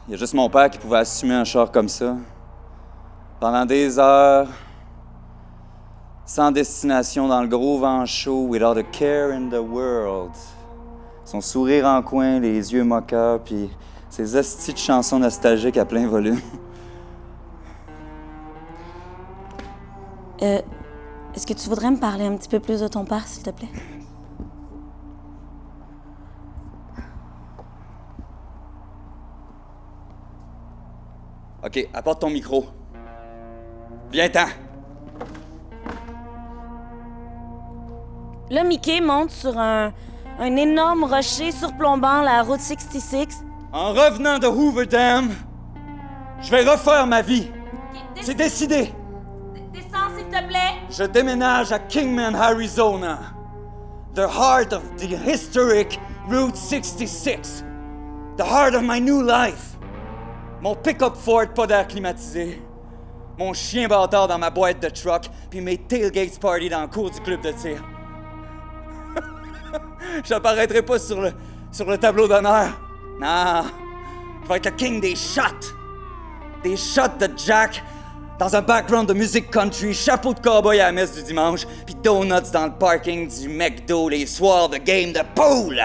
[0.05, 2.17] Il y a juste mon père qui pouvait assumer un char comme ça.
[3.39, 4.49] Pendant des heures,
[6.25, 10.31] sans destination dans le gros vent chaud, without a care in the world.
[11.23, 13.69] Son sourire en coin, les yeux moqueurs, puis
[14.09, 16.41] ses hosties chansons nostalgiques à plein volume.
[20.43, 20.61] Euh,
[21.37, 23.51] Est-ce que tu voudrais me parler un petit peu plus de ton père, s'il te
[23.51, 23.69] plaît?
[31.63, 32.65] OK, apporte ton micro.
[34.11, 34.47] Viens-t'en.
[38.49, 39.93] Là, Mickey monte sur un,
[40.39, 43.45] un énorme rocher surplombant la route 66.
[43.71, 45.29] En revenant de Hoover Dam,
[46.41, 47.51] je vais refaire ma vie.
[48.23, 48.91] C'est décidé.
[50.89, 53.19] Je déménage à Kingman, Arizona.
[54.13, 57.63] The heart of the historic Route 66.
[58.37, 59.77] The heart of my new life.
[60.61, 62.61] Mon pick-up Ford pas d'air climatisé.
[63.37, 67.11] Mon chien bâtard dans ma boîte de truck, puis mes tailgates party dans le cours
[67.11, 67.83] du club de tir.
[70.23, 71.31] J'apparaîtrai pas sur le,
[71.71, 72.69] sur le tableau d'honneur.
[73.19, 73.65] Non,
[74.43, 75.73] je vais être le king des shots.
[76.63, 77.83] Des shots de Jack
[78.39, 81.95] dans un background de musique country, chapeau de cowboy à la messe du dimanche, puis
[81.95, 85.81] donuts dans le parking du McDo les soirs de game de pool.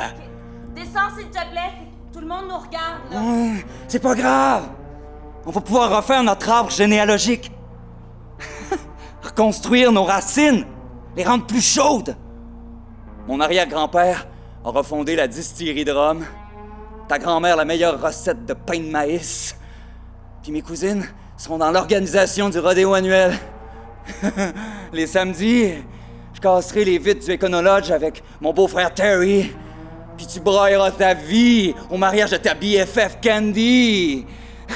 [0.75, 1.73] Descends, s'il te plaît.
[2.12, 3.21] Tout le monde nous regarde, là.
[3.21, 4.69] Ouais, c'est pas grave.
[5.47, 7.51] On va pouvoir refaire notre arbre généalogique.
[9.23, 10.67] Reconstruire nos racines,
[11.17, 12.17] les rendre plus chaudes.
[13.27, 14.27] Mon arrière-grand-père
[14.65, 16.25] a refondé la distillerie de rhum.
[17.09, 19.57] Ta grand-mère, la meilleure recette de pain de maïs.
[20.43, 21.07] Puis mes cousines
[21.42, 23.37] seront dans l'organisation du rodéo annuel.
[24.92, 25.72] les samedis,
[26.33, 29.52] je casserai les vitres du Econolodge avec mon beau-frère Terry.
[30.16, 34.24] Puis tu brailleras ta vie au mariage de ta BFF Candy.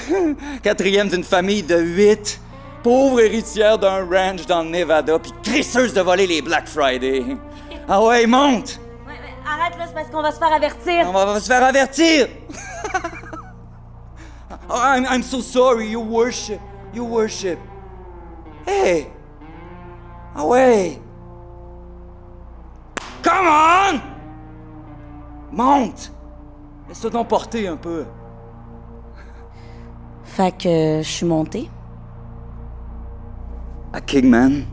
[0.65, 2.41] Quatrième d'une famille de huit.
[2.83, 7.23] Pauvre héritière d'un ranch dans le Nevada, puis crisseuse de voler les Black Friday.
[7.89, 8.81] Ah ouais, monte!
[9.49, 11.07] Arrête, là, c'est parce qu'on va se faire avertir.
[11.09, 12.27] On va, va se faire avertir!
[14.69, 16.61] Oh, I'm, I'm so sorry, you worship.
[16.93, 17.59] You worship.
[18.67, 19.09] Hey!
[20.35, 20.99] Ah ouais!
[23.23, 24.01] Come on!
[25.53, 26.11] Monte!
[26.89, 28.05] Laisse-toi donc porter un peu.
[30.25, 31.71] Fait que je suis montée.
[33.93, 34.65] À Kingman,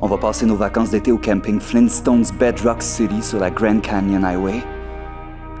[0.00, 4.24] on va passer nos vacances d'été au camping Flintstones Bedrock City sur la Grand Canyon
[4.24, 4.62] Highway.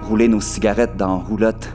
[0.02, 1.68] Rouler nos cigarettes dans roulotte.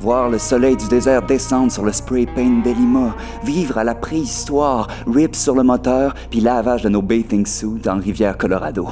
[0.00, 3.16] Voir le soleil du désert descendre sur le spray paint d'Elima.
[3.42, 7.98] Vivre à la préhistoire, rip sur le moteur, puis lavage de nos bathing suits dans
[7.98, 8.86] rivière Colorado.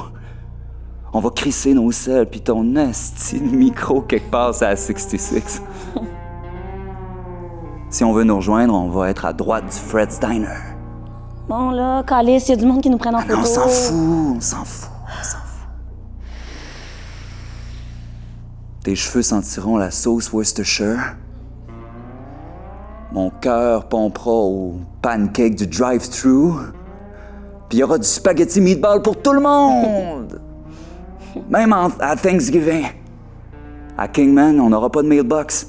[1.13, 5.61] On va crisser nos selles, puis ton esti de micro quelque part à 66.
[7.89, 10.75] si on veut nous rejoindre, on va être à droite du Fred's Diner.
[11.47, 13.37] Bon, là, Calice, il y a du monde qui nous prenne en photo.
[13.37, 14.96] fout, on s'en fout, on s'en fout.
[18.87, 21.17] Tes cheveux sentiront la sauce Worcestershire.
[23.11, 26.53] Mon cœur pompera au pancake du drive-thru.
[27.67, 30.39] Puis il y aura du spaghetti meatball pour tout le monde.
[31.49, 32.85] Même en- à Thanksgiving.
[33.97, 35.67] À Kingman, on n'aura pas de mailbox.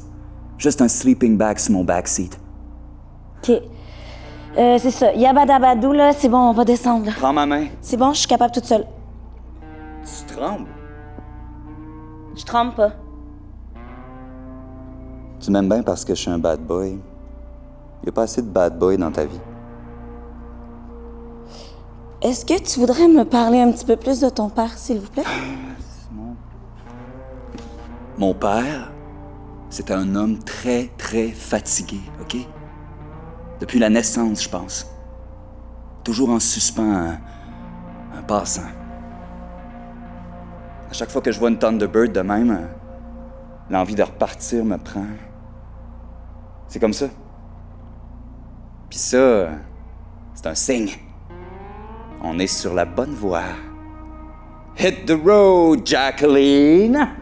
[0.57, 2.39] Juste un sleeping bag sur mon backseat.
[3.43, 3.51] OK.
[4.57, 5.13] Euh, c'est ça.
[5.13, 7.07] Yabadabadou, là, c'est bon, on va descendre.
[7.07, 7.13] là.
[7.19, 7.67] Prends ma main.
[7.81, 8.87] C'est bon, je suis capable toute seule.
[10.05, 10.69] Tu trembles?
[12.37, 12.93] Je trempe pas.
[15.41, 16.99] Tu m'aimes bien parce que je suis un bad boy.
[18.03, 19.41] Il a pas assez de bad boy dans ta vie.
[22.21, 25.11] Est-ce que tu voudrais me parler un petit peu plus de ton père, s'il vous
[25.11, 25.25] plaît?
[28.19, 28.91] Mon père,
[29.71, 32.37] c'était un homme très, très fatigué, OK?
[33.61, 34.87] Depuis la naissance, je pense.
[36.03, 37.19] Toujours en suspens, un,
[38.19, 38.63] un passant.
[40.91, 42.67] À chaque fois que je vois une Thunderbird de même, euh,
[43.71, 45.05] l'envie de repartir me prend.
[46.69, 47.09] C'est comme ça.
[48.91, 49.49] Puis ça,
[50.35, 50.91] c'est un signe.
[52.23, 53.43] On est sur la bonne voie.
[54.79, 57.18] Hit the road, Jacqueline!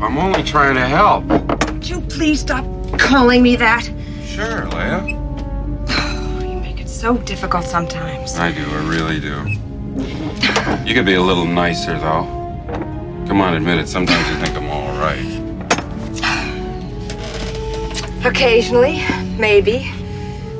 [0.00, 1.24] I'm only trying to help.
[1.24, 2.64] Would you please stop
[2.98, 3.84] calling me that?
[4.24, 5.20] Sure, Leia.
[6.42, 8.36] You make it so difficult sometimes.
[8.36, 9.48] I do, I really do.
[10.86, 12.24] You could be a little nicer, though.
[13.26, 15.44] Come on, admit it, sometimes you think I'm all right.
[18.26, 19.02] Occasionally,
[19.38, 19.84] maybe.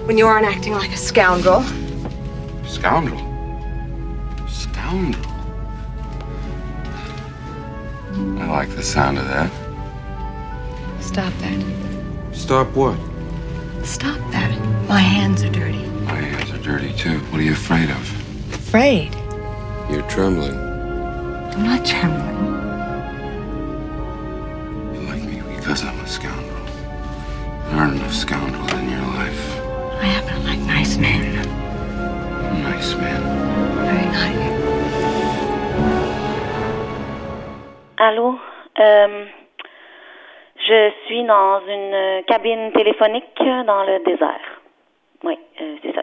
[0.06, 1.62] When you aren't acting like a scoundrel.
[2.66, 3.18] Scoundrel.
[4.48, 5.23] Scoundrel.
[8.84, 9.50] Sound of that.
[11.00, 11.64] Stop that.
[12.32, 12.98] Stop what?
[13.82, 14.50] Stop that.
[14.88, 15.84] My hands are dirty.
[16.04, 17.18] My hands are dirty, too.
[17.30, 18.54] What are you afraid of?
[18.54, 19.14] Afraid?
[19.90, 20.54] You're trembling.
[20.54, 22.34] I'm not trembling.
[24.94, 26.64] You like me because I'm a scoundrel.
[27.68, 29.60] There aren't enough scoundrels in your life.
[30.00, 31.36] I happen to like nice men.
[32.62, 33.22] Nice men.
[33.86, 34.34] Very nice.
[37.98, 38.38] Allô?
[38.80, 39.24] Euh,
[40.56, 44.60] je suis dans une cabine téléphonique dans le désert.
[45.22, 46.02] Oui, euh, c'est ça.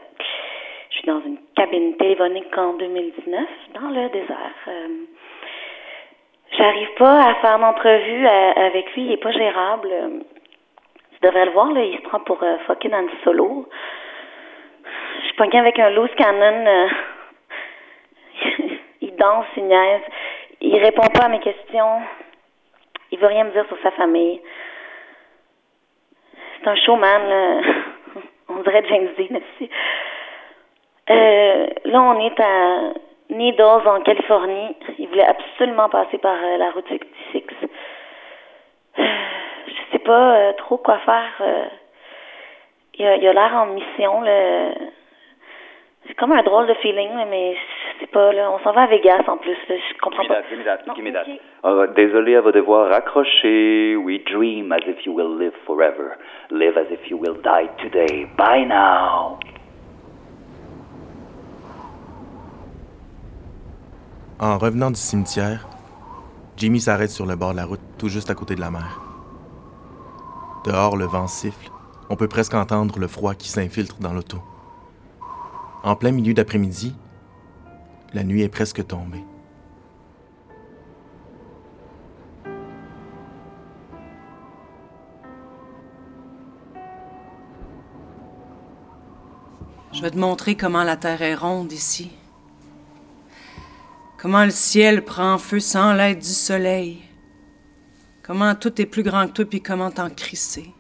[0.90, 4.56] Je suis dans une cabine téléphonique en 2019 dans le désert.
[4.68, 4.88] Euh,
[6.58, 9.90] J'arrive pas à faire d'entrevue avec lui, il est pas gérable.
[11.14, 13.70] Tu devrais le voir, là, il se prend pour euh, fucking Han Solo.
[15.20, 16.90] Je suis pognée avec un loose cannon.
[19.02, 20.02] il danse, il niaise.
[20.60, 22.02] Il répond pas à mes questions.
[23.12, 24.42] Il veut rien me dire sur sa famille.
[26.60, 27.62] C'est un showman, là.
[28.50, 29.70] On dirait James Dean aussi.
[31.10, 32.94] Euh, là, on est à
[33.30, 34.76] Needles, en Californie.
[35.00, 37.44] Il voulait absolument passer par euh, la route 66.
[39.00, 39.04] Euh,
[39.68, 41.34] je sais pas euh, trop quoi faire.
[41.42, 41.66] euh.
[42.96, 44.72] il a il a l'air en mission, là.
[46.12, 48.52] C'est comme un drôle de feeling, mais je sais pas, là.
[48.52, 49.76] On s'en va à Vegas, en plus, là.
[49.78, 50.42] Je comprends pas.
[50.50, 51.24] Give me that, give me that.
[51.64, 53.96] Euh, désolé à vous devoir raccrocher.
[53.96, 56.18] We dream as if you will live forever.
[56.50, 58.28] Live as if you will die today.
[58.38, 59.40] Bye now.
[64.38, 65.66] En revenant du cimetière,
[66.58, 69.00] Jimmy s'arrête sur le bord de la route, tout juste à côté de la mer.
[70.66, 71.72] Dehors, le vent siffle.
[72.10, 74.40] On peut presque entendre le froid qui s'infiltre dans l'auto.
[75.84, 76.96] En plein milieu d'après-midi,
[78.14, 79.24] la nuit est presque tombée.
[89.92, 92.12] Je vais te montrer comment la terre est ronde ici.
[94.18, 97.02] Comment le ciel prend feu sans l'aide du soleil.
[98.22, 100.72] Comment tout est plus grand que toi, puis comment t'en crisser.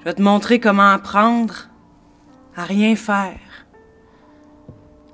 [0.00, 1.71] Je vais te montrer comment apprendre
[2.56, 3.38] à rien faire.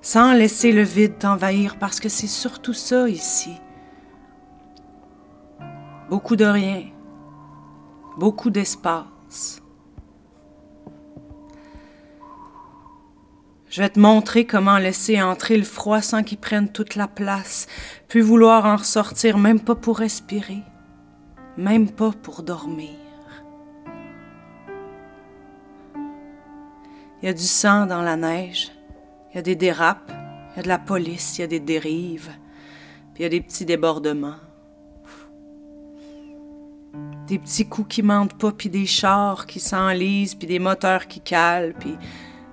[0.00, 3.52] Sans laisser le vide t'envahir, parce que c'est surtout ça ici.
[6.08, 6.84] Beaucoup de rien.
[8.16, 9.62] Beaucoup d'espace.
[13.70, 17.66] Je vais te montrer comment laisser entrer le froid sans qu'il prenne toute la place,
[18.08, 20.62] puis vouloir en ressortir même pas pour respirer,
[21.58, 23.07] même pas pour dormir.
[27.20, 28.70] Il y a du sang dans la neige,
[29.32, 30.12] il y a des dérapes,
[30.52, 32.30] il y a de la police, il y a des dérives,
[33.12, 34.36] puis il y a des petits débordements.
[37.26, 41.20] Des petits coups qui mentent pas, puis des chars qui s'enlisent, puis des moteurs qui
[41.20, 41.96] calent, puis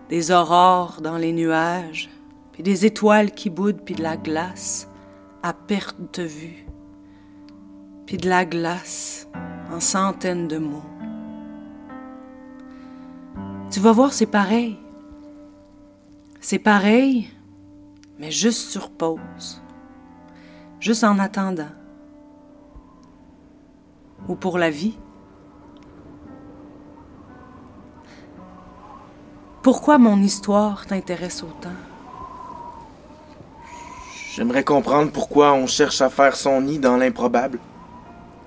[0.10, 2.10] des aurores dans les nuages,
[2.52, 4.90] puis des étoiles qui boudent, puis de la glace
[5.44, 6.66] à perte de vue,
[8.08, 9.28] puis de la glace
[9.72, 10.95] en centaines de mots.
[13.76, 14.78] Tu vas voir, c'est pareil.
[16.40, 17.30] C'est pareil,
[18.18, 19.62] mais juste sur pause,
[20.80, 21.74] juste en attendant,
[24.30, 24.98] ou pour la vie.
[29.62, 31.76] Pourquoi mon histoire t'intéresse autant?
[34.36, 37.60] J'aimerais comprendre pourquoi on cherche à faire son nid dans l'improbable.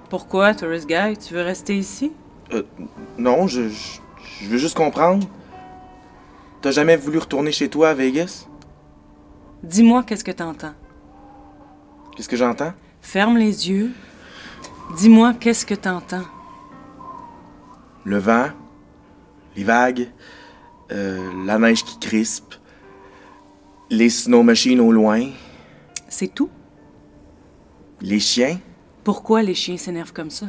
[0.09, 2.14] Pourquoi, Tourist Guy, tu veux rester ici?
[2.55, 2.62] Euh,
[3.18, 4.01] non, je, je,
[4.43, 5.26] je veux juste comprendre.
[6.61, 8.47] T'as jamais voulu retourner chez toi à Vegas?
[9.62, 10.74] Dis-moi qu'est-ce que t'entends?
[12.16, 12.72] Qu'est-ce que j'entends?
[13.01, 13.93] Ferme les yeux.
[14.97, 16.24] Dis-moi qu'est-ce que t'entends?
[18.05, 18.49] Le vent,
[19.57, 20.09] les vagues,
[20.91, 22.55] euh, la neige qui crispe,
[23.91, 25.26] les snow machines au loin,
[26.09, 26.51] C'est tout?
[28.01, 28.59] les chiens?
[29.05, 30.47] Pourquoi les chiens s'énervent comme ça?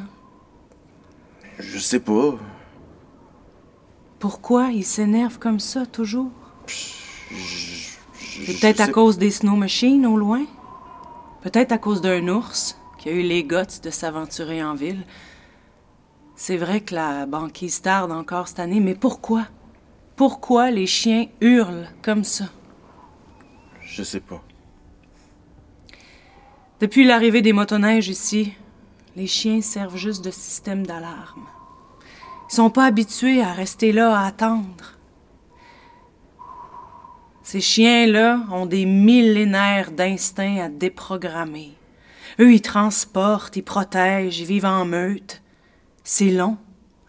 [1.59, 2.36] Je sais pas.
[4.20, 6.32] Pourquoi ils s'énervent comme ça toujours?
[8.45, 10.45] Peut-être à cause des snow machines au loin?
[11.41, 15.05] Peut-être à cause d'un ours qui a eu les guts de s'aventurer en ville?
[16.36, 19.45] C'est vrai que la banquise tarde encore cette année, mais pourquoi?
[20.17, 22.45] Pourquoi les chiens hurlent comme ça?
[23.82, 24.43] Je sais pas.
[26.82, 28.53] Depuis l'arrivée des motoneiges ici,
[29.15, 31.45] les chiens servent juste de système d'alarme.
[32.49, 34.97] Ils sont pas habitués à rester là à attendre.
[37.43, 41.73] Ces chiens-là ont des millénaires d'instincts à déprogrammer.
[42.39, 45.41] Eux, ils transportent, ils protègent, ils vivent en meute.
[46.03, 46.57] C'est long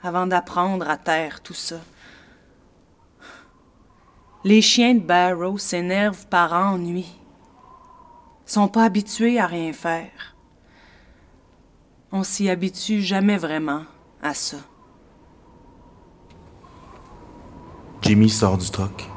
[0.02, 1.80] avant d'apprendre à taire tout ça.
[4.44, 7.06] Les chiens de Barrow s'énervent par ennui
[8.50, 10.34] sont pas habitués à rien faire.
[12.10, 13.84] On s'y habitue jamais vraiment
[14.22, 14.56] à ça.
[18.02, 19.08] Jimmy sort du troc.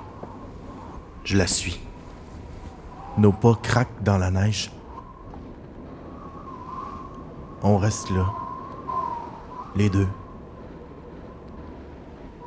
[1.23, 1.79] Je la suis.
[3.17, 4.71] Nos pas craquent dans la neige.
[7.61, 8.25] On reste là.
[9.75, 10.07] Les deux.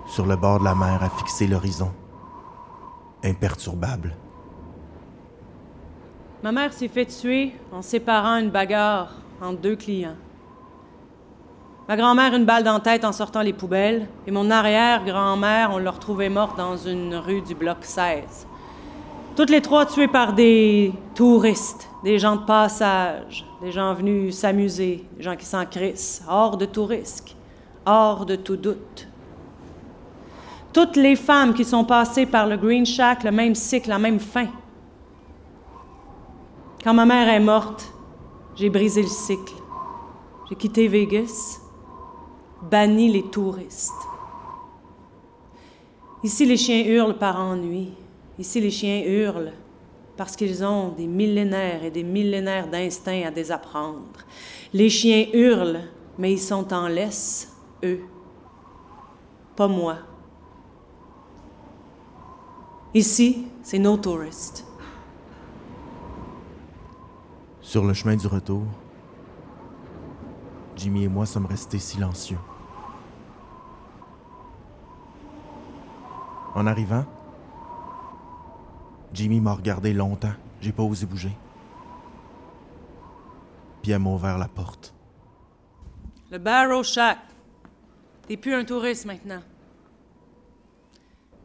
[0.08, 1.90] Sur le bord de la mer à fixer l'horizon.
[3.24, 4.14] Imperturbable.
[6.42, 10.16] Ma mère s'est fait tuer en séparant une bagarre entre deux clients.
[11.88, 15.78] Ma grand-mère une balle dans la tête en sortant les poubelles, et mon arrière-grand-mère, on
[15.78, 18.48] l'a retrouvée morte dans une rue du bloc 16.
[19.36, 25.04] Toutes les trois tuées par des touristes, des gens de passage, des gens venus s'amuser,
[25.16, 27.36] des gens qui s'en crissent, hors de tout risque,
[27.84, 29.06] hors de tout doute.
[30.72, 34.18] Toutes les femmes qui sont passées par le Green Shack, le même cycle, la même
[34.18, 34.48] fin.
[36.82, 37.92] Quand ma mère est morte,
[38.56, 39.54] j'ai brisé le cycle.
[40.48, 41.60] J'ai quitté Vegas,
[42.70, 43.92] banni les touristes.
[46.22, 47.92] Ici, les chiens hurlent par ennui.
[48.38, 49.52] Ici, les chiens hurlent
[50.16, 54.24] parce qu'ils ont des millénaires et des millénaires d'instincts à désapprendre.
[54.72, 55.82] Les chiens hurlent,
[56.18, 57.54] mais ils sont en laisse,
[57.84, 58.00] eux.
[59.54, 59.96] Pas moi.
[62.94, 64.64] Ici, c'est nos touristes.
[67.60, 68.62] Sur le chemin du retour,
[70.76, 72.38] Jimmy et moi sommes restés silencieux.
[76.56, 77.04] En arrivant,
[79.12, 80.32] Jimmy m'a regardé longtemps.
[80.62, 81.36] J'ai pas osé bouger.
[83.82, 84.94] Puis elle m'a ouvert la porte.
[86.30, 87.18] Le Barrow Shack.
[88.26, 89.42] T'es plus un touriste maintenant.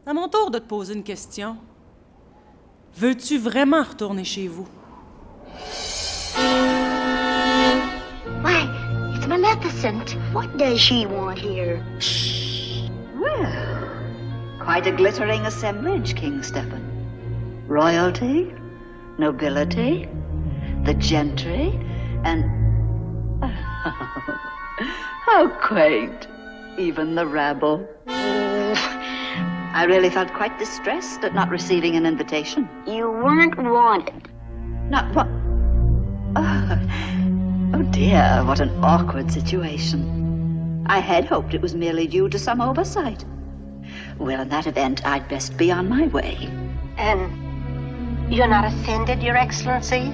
[0.02, 1.58] C'est à mon tour de te poser une question.
[2.96, 4.66] Veux-tu vraiment retourner chez vous?
[8.42, 8.66] Why,
[9.14, 10.16] it's Maleficent.
[10.32, 11.82] What does she want here?
[13.20, 13.71] Well,
[14.62, 17.64] quite a glittering assemblage, King Stephen.
[17.66, 18.54] Royalty,
[19.18, 20.08] nobility,
[20.84, 21.78] the gentry,
[22.22, 22.44] and.
[25.26, 26.28] How quaint.
[26.78, 27.86] Even the rabble.
[28.06, 32.68] I really felt quite distressed at not receiving an invitation.
[32.86, 34.28] You weren't wanted.
[34.88, 35.26] Not what?
[36.36, 36.78] Oh,
[37.74, 40.84] oh dear, what an awkward situation.
[40.86, 43.24] I had hoped it was merely due to some oversight.
[44.22, 46.48] Well, in that event, I'd best be on my way.
[46.96, 50.10] And you're not offended, Your Excellency?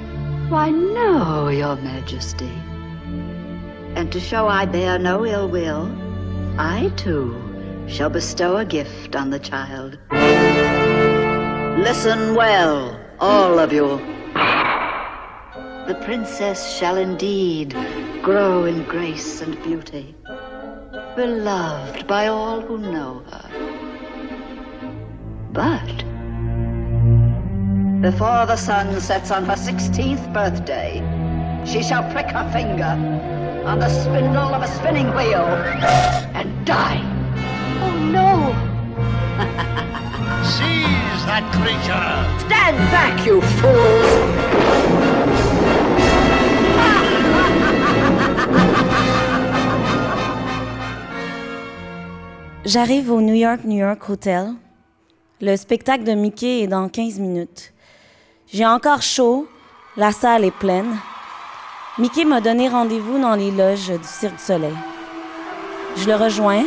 [0.49, 2.51] Why, no, Your Majesty.
[3.95, 5.95] And to show I bear no ill will,
[6.59, 7.37] I too
[7.87, 9.99] shall bestow a gift on the child.
[11.85, 13.99] Listen well, all of you.
[15.87, 17.77] The princess shall indeed
[18.23, 20.15] grow in grace and beauty,
[21.15, 23.78] beloved by all who know her.
[25.59, 25.97] But
[28.01, 31.03] before the sun sets on her 16th birthday,
[31.67, 32.95] she shall prick her finger
[33.67, 35.49] on the spindle of a spinning wheel
[36.39, 37.03] and die.
[37.83, 38.55] Oh, no!
[40.55, 42.09] Seize that creature!
[42.47, 44.39] Stand back, you fools!
[52.65, 54.57] J'arrive au New York, New York Hotel.
[55.41, 57.73] Le spectacle de Mickey est dans 15 minutes.
[58.53, 59.47] J'ai encore chaud,
[59.97, 60.97] la salle est pleine.
[61.97, 64.75] Mickey m'a donné rendez-vous dans les loges du Cirque Soleil.
[65.95, 66.65] Je le rejoins.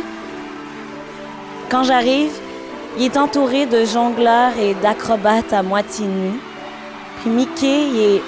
[1.70, 2.32] Quand j'arrive,
[2.96, 6.40] il est entouré de jongleurs et d'acrobates à moitié nus.
[7.20, 8.22] Puis Mickey, il est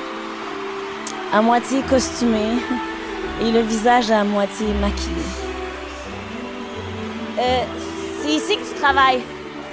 [1.33, 2.59] à moitié costumé
[3.41, 5.25] et le visage à moitié maquillé.
[7.39, 7.65] Euh,
[8.21, 9.23] c'est ici que tu travailles.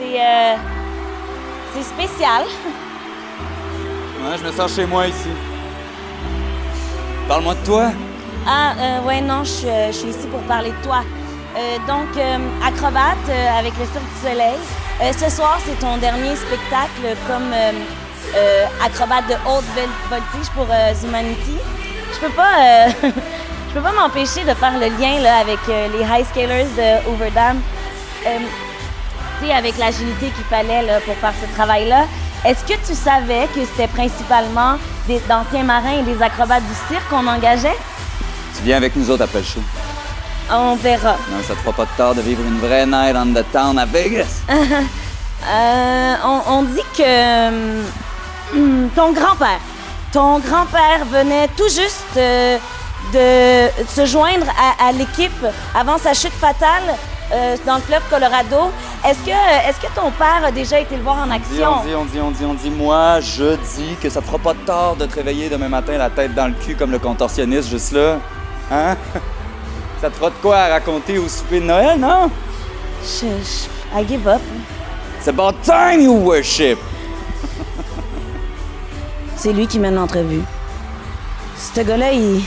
[0.01, 2.43] C'est euh, spécial.
[4.23, 5.29] Ouais, je me sens chez moi ici.
[7.27, 7.91] Parle-moi de toi.
[8.47, 11.03] Ah, euh, ouais, non, je suis, je suis ici pour parler de toi.
[11.55, 12.07] Euh, donc,
[12.65, 13.29] acrobate
[13.59, 14.57] avec le Cirque du Soleil.
[15.19, 17.53] Ce soir, c'est ton dernier spectacle comme
[18.83, 20.65] acrobate de haute vol- voltige pour
[21.03, 21.57] Humanity.
[22.13, 22.87] Je peux pas,
[23.69, 27.59] je peux pas m'empêcher de faire le lien là, avec les high scalers de Overdam.
[29.41, 32.05] Sais, avec l'agilité qu'il fallait là, pour faire ce travail-là.
[32.45, 34.77] Est-ce que tu savais que c'était principalement
[35.07, 37.77] des d'anciens marins et des acrobates du cirque qu'on engageait?
[38.57, 39.61] Tu viens avec nous autres après le show.
[40.51, 41.15] On verra.
[41.31, 43.77] Non, ça te fera pas de tort de vivre une vraie night on the town
[43.79, 44.41] à Vegas.
[45.43, 47.47] Euh, on, on dit que
[48.53, 49.59] hum, ton grand-père,
[50.13, 52.59] ton grand-père venait tout juste euh,
[53.11, 54.45] de se joindre
[54.79, 56.83] à, à l'équipe avant sa chute fatale
[57.33, 58.71] euh, dans le fleuve Colorado.
[59.07, 59.29] Est-ce que,
[59.69, 61.79] est-ce que ton père a déjà été le voir en action?
[61.79, 62.69] on dit, on dit, on dit, on dit.
[62.69, 65.97] Moi, je dis que ça te fera pas de tort de te réveiller demain matin
[65.97, 68.17] la tête dans le cul comme le contorsionniste juste là.
[68.71, 68.95] Hein?
[70.01, 72.31] Ça te fera de quoi à raconter au souper de Noël, non?
[73.03, 74.41] Je, je- I give up.
[75.19, 76.79] C'est about time you worship!
[79.35, 80.41] C'est lui qui mène l'entrevue.
[81.75, 82.41] Ce gars-là, il,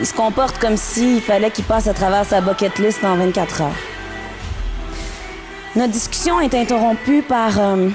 [0.00, 3.62] il se comporte comme s'il fallait qu'il passe à travers sa bucket list en 24
[3.62, 3.70] heures.
[5.76, 7.88] Notre discussion est interrompue par euh,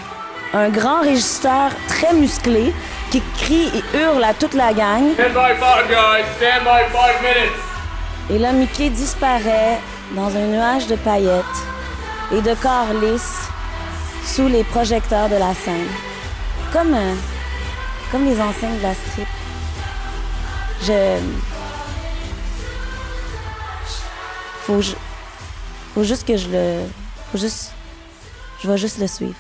[0.54, 2.74] un grand régisseur très musclé
[3.12, 5.14] qui crie et hurle à toute la gang.
[5.14, 6.26] Stand by five, guys.
[6.38, 7.58] Stand by five minutes.
[8.30, 9.80] Et là, Mickey disparaît
[10.16, 11.46] dans un nuage de paillettes
[12.32, 13.48] et de corps lisses
[14.26, 15.88] sous les projecteurs de la scène.
[16.74, 17.14] Comme, euh,
[18.12, 19.28] comme les enseignes de la strip.
[20.84, 21.57] Je.
[24.68, 24.98] Faut, ju-
[25.94, 26.82] faut juste que je le.
[27.32, 27.72] Faut juste.
[28.62, 29.36] Je vais juste le suivre.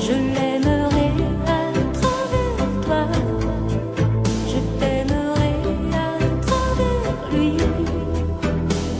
[0.00, 1.08] Je l'aimerai
[1.46, 3.02] à travers toi.
[4.46, 5.52] Je t'aimerai
[5.92, 7.56] à travers lui.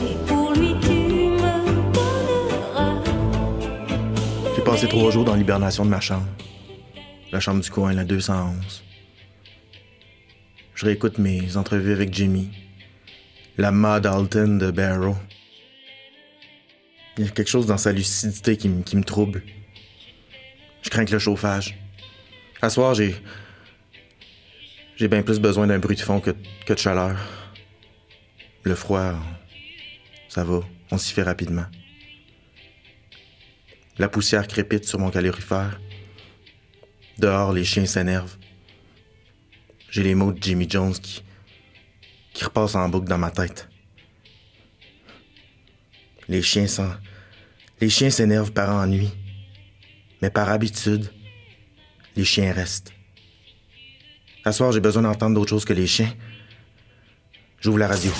[0.09, 0.97] Et pour lui, tu
[1.41, 1.53] me
[1.93, 2.95] donneras.
[4.55, 6.25] J'ai passé trois jours dans l'hibernation de ma chambre.
[7.31, 8.83] La chambre du coin, la 211.
[10.75, 12.49] Je réécoute mes entrevues avec Jimmy.
[13.57, 15.15] La Ma Dalton de Barrow.
[17.17, 19.43] Il y a quelque chose dans sa lucidité qui, me- qui me trouble.
[20.81, 21.77] Je crains que le chauffage.
[22.61, 23.15] À soir, j'ai.
[24.95, 26.31] J'ai bien plus besoin d'un bruit de fond que,
[26.65, 27.17] que de chaleur.
[28.63, 29.13] Le froid,
[30.29, 30.59] ça va,
[30.91, 31.65] on s'y fait rapidement.
[33.97, 35.79] La poussière crépite sur mon calorifère.
[37.19, 38.37] Dehors, les chiens s'énervent.
[39.89, 41.21] J'ai les mots de Jimmy Jones qui,
[42.33, 43.67] qui repassent en boucle dans ma tête.
[46.29, 46.89] Les chiens s'en...
[47.81, 49.09] Les chiens s'énervent par ennui.
[50.21, 51.11] Mais par habitude,
[52.15, 52.93] les chiens restent.
[54.45, 56.13] À soir, j'ai besoin d'entendre d'autre chose que les chiens.
[57.59, 58.11] J'ouvre la radio.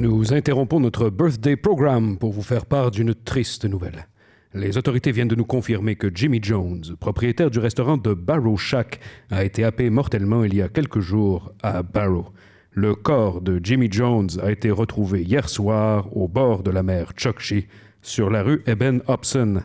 [0.00, 4.08] Nous interrompons notre birthday programme pour vous faire part d'une triste nouvelle.
[4.54, 8.98] Les autorités viennent de nous confirmer que Jimmy Jones, propriétaire du restaurant de Barrow Shack,
[9.30, 12.32] a été happé mortellement il y a quelques jours à Barrow.
[12.72, 17.12] Le corps de Jimmy Jones a été retrouvé hier soir au bord de la mer
[17.14, 17.66] Chukchi,
[18.00, 19.60] sur la rue Eben Hobson.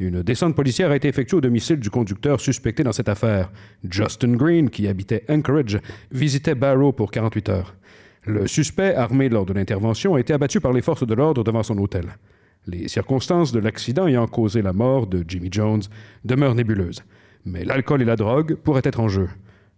[0.00, 3.52] Une descente policière a été effectuée au domicile du conducteur suspecté dans cette affaire.
[3.88, 5.78] Justin Green, qui habitait Anchorage,
[6.10, 7.76] visitait Barrow pour 48 heures.
[8.26, 11.62] Le suspect, armé lors de l'intervention, a été abattu par les forces de l'ordre devant
[11.62, 12.16] son hôtel.
[12.66, 15.82] Les circonstances de l'accident ayant causé la mort de Jimmy Jones
[16.24, 17.04] demeurent nébuleuses,
[17.44, 19.28] mais l'alcool et la drogue pourraient être en jeu.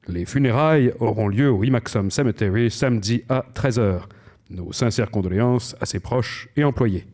[0.07, 4.05] Les funérailles auront lieu au Imaxum Cemetery samedi à 13h.
[4.49, 7.05] Nos sincères condoléances à ses proches et employés.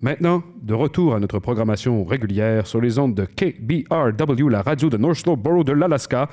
[0.00, 4.96] Maintenant, de retour à notre programmation régulière sur les ondes de KBRW, la radio de
[4.96, 6.30] North Borough de l'Alaska.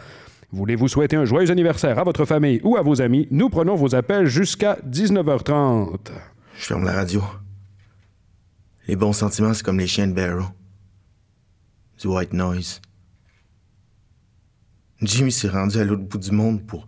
[0.54, 3.28] Voulez-vous souhaiter un joyeux anniversaire à votre famille ou à vos amis?
[3.32, 5.98] Nous prenons vos appels jusqu'à 19h30.
[6.56, 7.24] Je ferme la radio.
[8.88, 10.46] Les bons sentiments, c'est comme les chiens de Barrow.
[12.00, 12.82] Du white noise.
[15.02, 16.88] Jimmy s'est rendu à l'autre bout du monde pour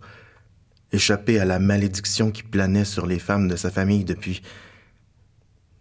[0.92, 4.42] échapper à la malédiction qui planait sur les femmes de sa famille depuis.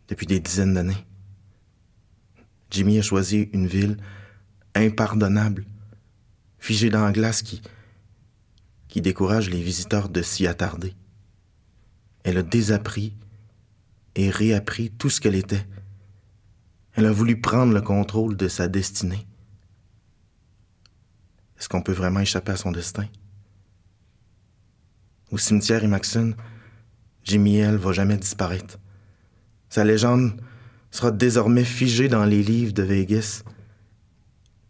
[0.08, 1.06] depuis des dizaines d'années.
[2.72, 3.98] Jimmy a choisi une ville
[4.74, 5.66] impardonnable,
[6.66, 7.62] figée dans la glace qui.
[8.88, 10.96] qui décourage les visiteurs de s'y attarder.
[12.24, 13.14] Elle a désappris
[14.16, 15.68] et réappris tout ce qu'elle était.
[16.94, 19.28] Elle a voulu prendre le contrôle de sa destinée.
[21.60, 23.08] Est-ce qu'on peut vraiment échapper à son destin?
[25.30, 26.34] Au cimetière Imaxon,
[27.24, 28.80] Jimmy L va jamais disparaître.
[29.70, 30.42] Sa légende
[30.90, 33.44] sera désormais figée dans les livres de Vegas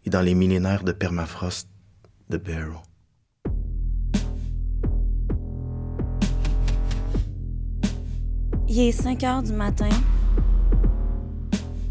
[0.04, 1.68] et dans les millénaires de permafrost
[2.28, 2.82] de Barrow.
[8.68, 9.88] Il est 5 heures du matin.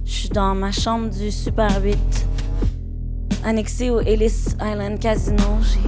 [0.03, 1.97] Je suis dans ma chambre du Super 8,
[3.43, 5.59] annexée au Ellis Island Casino.
[5.61, 5.79] J'ai.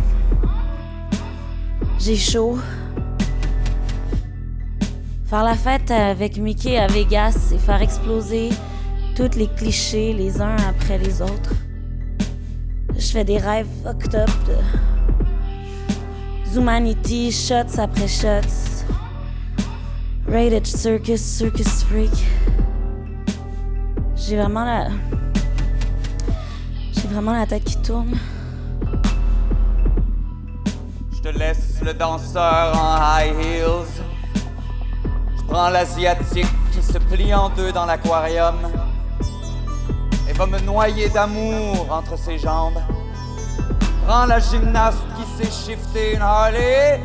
[2.00, 2.58] J'ai chaud.
[5.26, 8.50] Faire la fête avec Mickey à Vegas et faire exploser
[9.16, 11.54] tous les clichés les uns après les autres.
[12.98, 14.56] Je fais des rêves fucked up de
[16.52, 18.84] Zumanity, shots après shots.
[20.28, 22.12] Rated Circus, Circus Freak.
[24.16, 24.88] J'ai vraiment la.
[26.92, 28.18] J'ai vraiment la tête qui tourne.
[31.14, 34.02] Je te laisse le danseur en high heels.
[35.38, 38.56] Je prends l'asiatique qui se plie en deux dans l'aquarium.
[40.38, 40.60] Va me
[41.10, 42.80] d'amour entre ses jambes.
[44.06, 47.02] Prends la gymnaste qui sait shifter une Harley.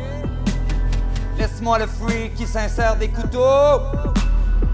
[1.39, 3.79] Laisse-moi le freak qui s'insère des couteaux.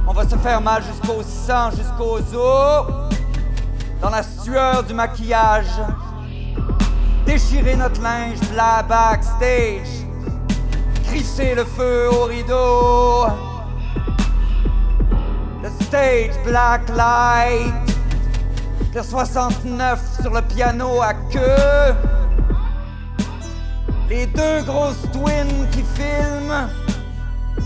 [0.06, 2.88] On va se faire mal jusqu'au sang, jusqu'aux os.
[4.02, 5.80] Dans la sueur du maquillage.
[7.26, 10.04] Déchirer notre linge là backstage.
[11.06, 13.26] Crisser le feu au rideau.
[15.64, 17.99] Le stage black light.
[18.94, 21.94] Le 69 sur le piano à queue.
[24.10, 26.70] Les deux grosses twins qui filment.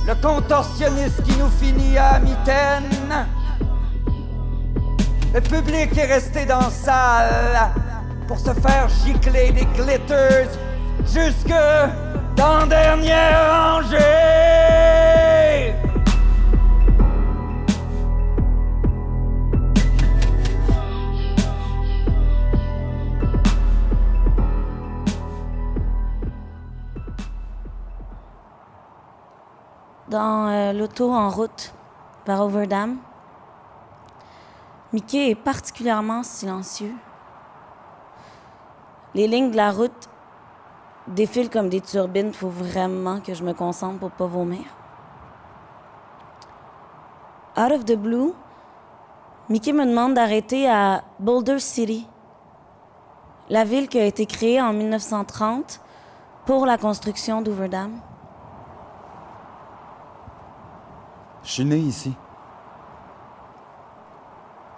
[0.05, 3.27] Le contorsionniste qui nous finit à mitaine.
[5.33, 7.69] Le public est resté dans la salle
[8.27, 10.49] pour se faire gicler des glitters
[11.05, 11.53] jusque
[12.35, 13.97] dans dernière rangée.
[30.13, 31.73] Dans euh, l'auto en route
[32.27, 32.97] vers Overdam,
[34.93, 36.93] Mickey est particulièrement silencieux.
[39.15, 40.07] Les lignes de la route
[41.07, 42.31] défilent comme des turbines.
[42.31, 44.61] Faut vraiment que je me concentre pour pas vomir.
[47.57, 48.33] Out of the blue,
[49.49, 52.07] Mickey me demande d'arrêter à Boulder City,
[53.49, 55.81] la ville qui a été créée en 1930
[56.45, 57.99] pour la construction d'Overdam.
[61.43, 62.15] Je suis né ici.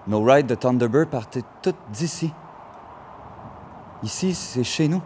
[0.08, 2.34] Nos rides de Thunderbird partaient toutes d'ici.
[4.04, 5.02] Ici, c'est chez nous.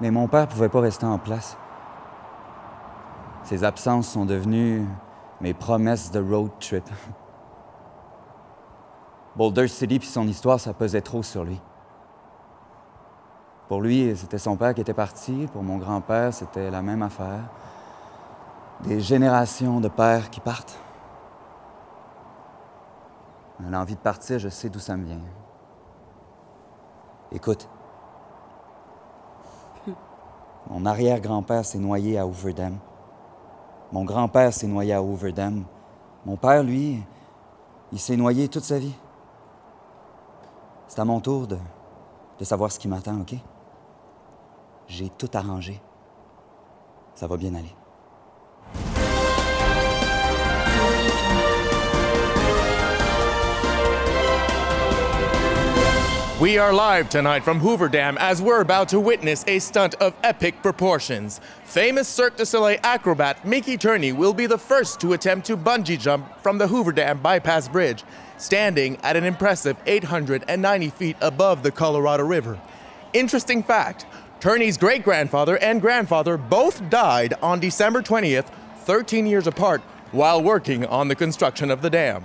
[0.00, 1.56] Mais mon père pouvait pas rester en place.
[3.44, 4.84] Ses absences sont devenues
[5.40, 6.84] mes promesses de road trip.
[9.36, 11.60] Boulder City puis son histoire, ça pesait trop sur lui.
[13.68, 15.48] Pour lui, c'était son père qui était parti.
[15.52, 17.48] Pour mon grand-père, c'était la même affaire.
[18.80, 20.78] Des générations de pères qui partent.
[23.60, 25.20] L'envie de partir, je sais d'où ça me vient.
[27.30, 27.68] Écoute.
[30.68, 32.78] Mon arrière-grand-père s'est noyé à Overdam.
[33.92, 35.64] Mon grand-père s'est noyé à Overdam.
[36.24, 37.02] Mon père, lui,
[37.92, 38.94] il s'est noyé toute sa vie.
[40.88, 41.58] C'est à mon tour de,
[42.38, 43.34] de savoir ce qui m'attend, OK?
[44.88, 45.80] J'ai tout arrangé.
[47.14, 47.74] Ça va bien aller.
[56.42, 60.12] We are live tonight from Hoover Dam as we're about to witness a stunt of
[60.24, 61.40] epic proportions.
[61.62, 65.96] Famous Cirque du Soleil acrobat Mickey Turney will be the first to attempt to bungee
[65.96, 68.02] jump from the Hoover Dam bypass bridge,
[68.38, 72.60] standing at an impressive 890 feet above the Colorado River.
[73.12, 74.04] Interesting fact
[74.40, 79.80] Turney's great grandfather and grandfather both died on December 20th, 13 years apart,
[80.10, 82.24] while working on the construction of the dam.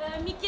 [0.00, 0.45] Euh, Mickey,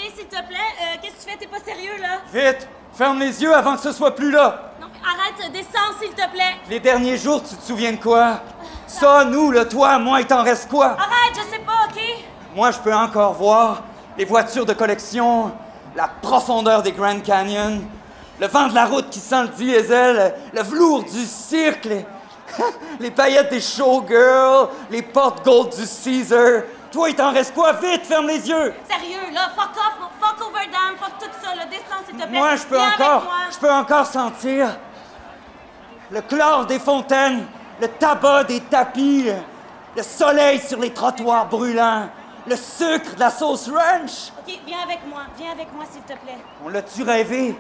[2.33, 2.69] Vite!
[2.93, 4.73] Ferme les yeux avant que ce soit plus là.
[4.81, 6.57] Non, mais arrête, descends, s'il te plaît.
[6.69, 8.41] Les derniers jours, tu te souviens de quoi?
[8.89, 10.97] Ça, nous, le toi, moi, il t'en reste quoi?
[10.99, 12.03] Arrête, je sais pas, OK?
[12.57, 13.83] Moi, je peux encore voir
[14.17, 15.53] les voitures de collection,
[15.95, 17.87] la profondeur des Grand Canyon,
[18.41, 22.05] le vent de la route qui sent le diesel, le velours du cirque, les,
[23.01, 26.63] les paillettes des showgirls, les portes gold du Caesar.
[26.91, 27.73] Toi, il t'en reste quoi?
[27.75, 28.75] Vite, ferme les yeux!
[28.89, 32.39] Sérieux, là, fuck off, fuck overdam, fuck tout ça, là, descends, s'il te plaît.
[32.39, 34.69] Moi, je peux Viens encore, je peux encore sentir
[36.11, 37.47] le chlore des fontaines,
[37.81, 39.31] le tabac des tapis,
[39.95, 42.09] le soleil sur les trottoirs brûlants,
[42.47, 44.33] le sucre de la sauce ranch.
[44.39, 46.39] OK, viens avec moi, viens avec moi, s'il te plaît.
[46.65, 47.55] On l'a-tu rêvé?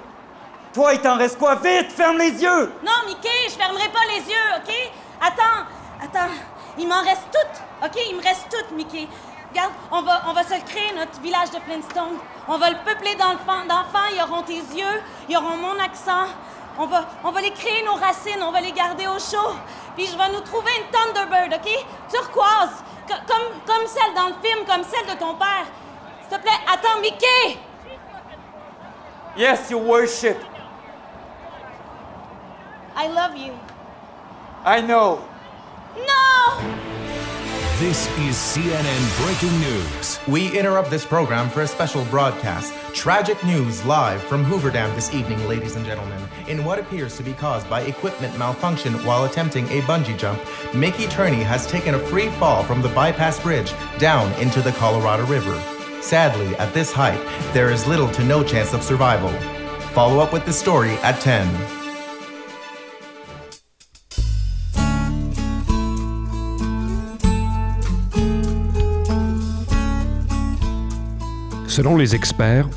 [0.72, 1.56] Toi, il t'en reste quoi?
[1.56, 2.72] Vite, ferme les yeux!
[2.82, 4.74] Non, Mickey, je fermerai pas les yeux, OK?
[5.20, 5.66] Attends,
[6.02, 6.32] attends,
[6.78, 8.00] il m'en reste toutes, OK?
[8.10, 9.08] Il me reste toutes, Mickey.
[9.50, 12.18] Regarde, on va, on va se créer, notre village de Flintstone.
[12.48, 13.62] On va le peupler d'enfants.
[14.14, 16.26] Ils auront tes yeux, ils auront mon accent.
[16.78, 19.54] On va, on va les créer, nos racines, on va les garder au chaud.
[19.96, 21.86] Puis je vais nous trouver une Thunderbird, OK?
[22.12, 25.64] Turquoise, co- comme, comme celle dans le film, comme celle de ton père.
[26.28, 27.58] S'il te plaît, attends, Mickey!
[29.36, 30.36] Yes, your worship.
[32.96, 33.54] I love you.
[34.66, 35.20] I know.
[36.06, 36.78] No!
[37.78, 40.18] This is CNN Breaking News.
[40.26, 42.74] We interrupt this program for a special broadcast.
[42.94, 46.20] Tragic news live from Hoover Dam this evening, ladies and gentlemen.
[46.48, 50.40] In what appears to be caused by equipment malfunction while attempting a bungee jump,
[50.74, 55.24] Mickey Turney has taken a free fall from the bypass bridge down into the Colorado
[55.26, 55.60] River.
[56.02, 57.20] Sadly, at this height,
[57.52, 59.30] there is little to no chance of survival.
[59.92, 61.77] Follow up with the story at 10.
[71.78, 72.68] Selon les experts,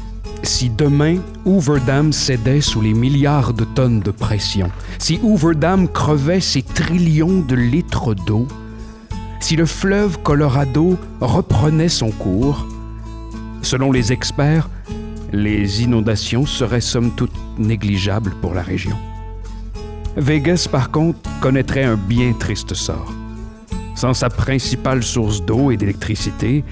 [0.43, 5.88] si demain Hoover Dam cédait sous les milliards de tonnes de pression, si Hoover Dam
[5.88, 8.47] crevait ses trillions de litres d'eau,
[9.39, 12.68] si le fleuve Colorado reprenait son cours,
[13.64, 14.70] selon les experts,
[15.34, 18.95] les inondations seraient somme toute négligeables pour la région.
[20.16, 23.12] Vegas, par contre, connaîtrait un bien triste sort.
[23.95, 26.64] Sans sa principale source d'eau et d'électricité,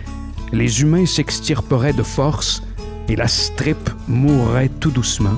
[0.52, 2.62] les humains s'extirperaient de force
[3.08, 5.38] et la strip mourrait tout doucement.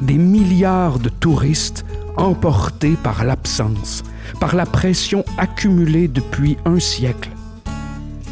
[0.00, 1.84] Des milliards de touristes
[2.16, 4.02] emportés par l'absence,
[4.40, 7.30] par la pression accumulée depuis un siècle.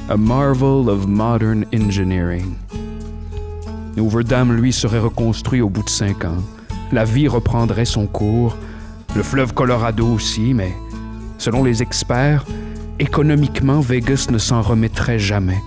[0.08, 2.56] A marvel of modern engineering.
[3.96, 6.42] Hoover Dam, lui, serait reconstruit au bout de cinq ans.
[6.90, 8.56] La vie reprendrait son cours,
[9.14, 10.72] le fleuve Colorado aussi, mais
[11.38, 12.44] selon les experts,
[12.98, 15.60] économiquement, Vegas ne s'en remettrait jamais.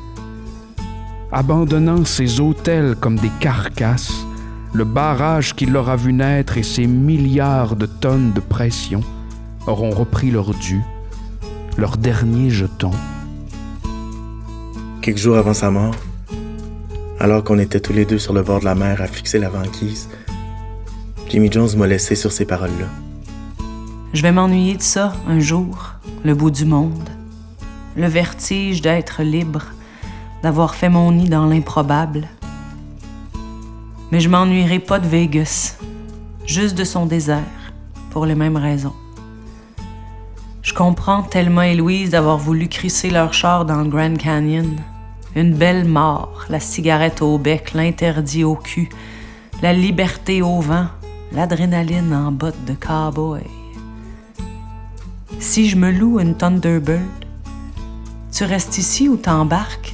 [1.36, 4.14] Abandonnant ses hôtels comme des carcasses,
[4.72, 9.02] le barrage qui l'aura vu naître et ses milliards de tonnes de pression
[9.66, 10.84] auront repris leur dû,
[11.76, 12.92] leur dernier jeton.
[15.02, 15.96] Quelques jours avant sa mort,
[17.20, 19.50] alors qu'on était tous les deux sur le bord de la mer à fixer la
[19.50, 20.10] banquise,
[21.30, 22.86] Jimmy Jones m'a laissé sur ces paroles-là.
[24.14, 27.10] Je vais m'ennuyer de ça un jour, le bout du monde.
[27.96, 29.64] Le vertige d'être libre,
[30.44, 32.28] d'avoir fait mon nid dans l'improbable.
[34.12, 35.78] Mais je m'ennuierai pas de Vegas,
[36.46, 37.74] juste de son désert,
[38.12, 38.94] pour les mêmes raisons.
[40.62, 44.76] Je comprends Thelma et Louise d'avoir voulu crisser leur char dans le Grand Canyon.
[45.36, 48.90] Une belle mort, la cigarette au bec, l'interdit au cul,
[49.62, 50.88] la liberté au vent,
[51.32, 53.42] l'adrénaline en botte de cowboy.
[55.40, 57.02] Si je me loue une Thunderbird,
[58.32, 59.94] tu restes ici ou t'embarques,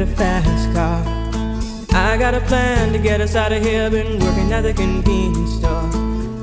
[0.00, 1.02] A fast car.
[1.92, 3.88] I got a plan to get us out of here.
[3.90, 5.82] Been working at the convenience store.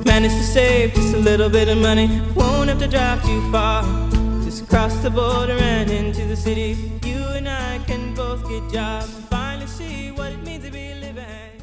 [0.06, 2.08] Managed to save just a little bit of money.
[2.34, 3.84] Won't have to drive too far.
[4.44, 6.76] Just cross the border and into the city.
[7.04, 11.60] You and I can both get jobs finally see what it means to be living.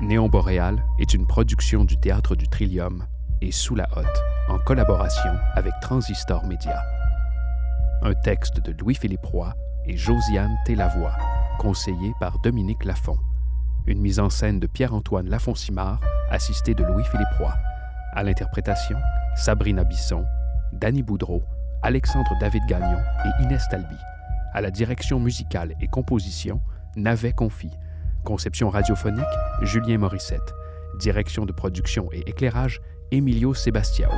[0.00, 3.06] Néon Boréal est une production du Théâtre du Trillium
[3.40, 6.80] et Sous la Hotte, en collaboration avec Transistor Média.
[8.04, 9.54] Un texte de Louis-Philippe Roy
[9.86, 11.16] et Josiane Télavoie,
[11.60, 13.16] conseillé par Dominique Lafont.
[13.86, 17.54] Une mise en scène de Pierre-Antoine Lafont-Simard, assisté de Louis-Philippe Roy.
[18.14, 18.98] À l'interprétation,
[19.36, 20.24] Sabrina Bisson,
[20.72, 21.44] Danny Boudreau,
[21.82, 23.96] Alexandre David Gagnon et Inès Talby.
[24.52, 26.60] À la direction musicale et composition,
[26.96, 27.70] Navet Confi.
[28.24, 29.22] Conception radiophonique,
[29.62, 30.52] Julien Morissette.
[30.98, 32.80] Direction de production et éclairage,
[33.12, 34.10] Emilio Sebastiao.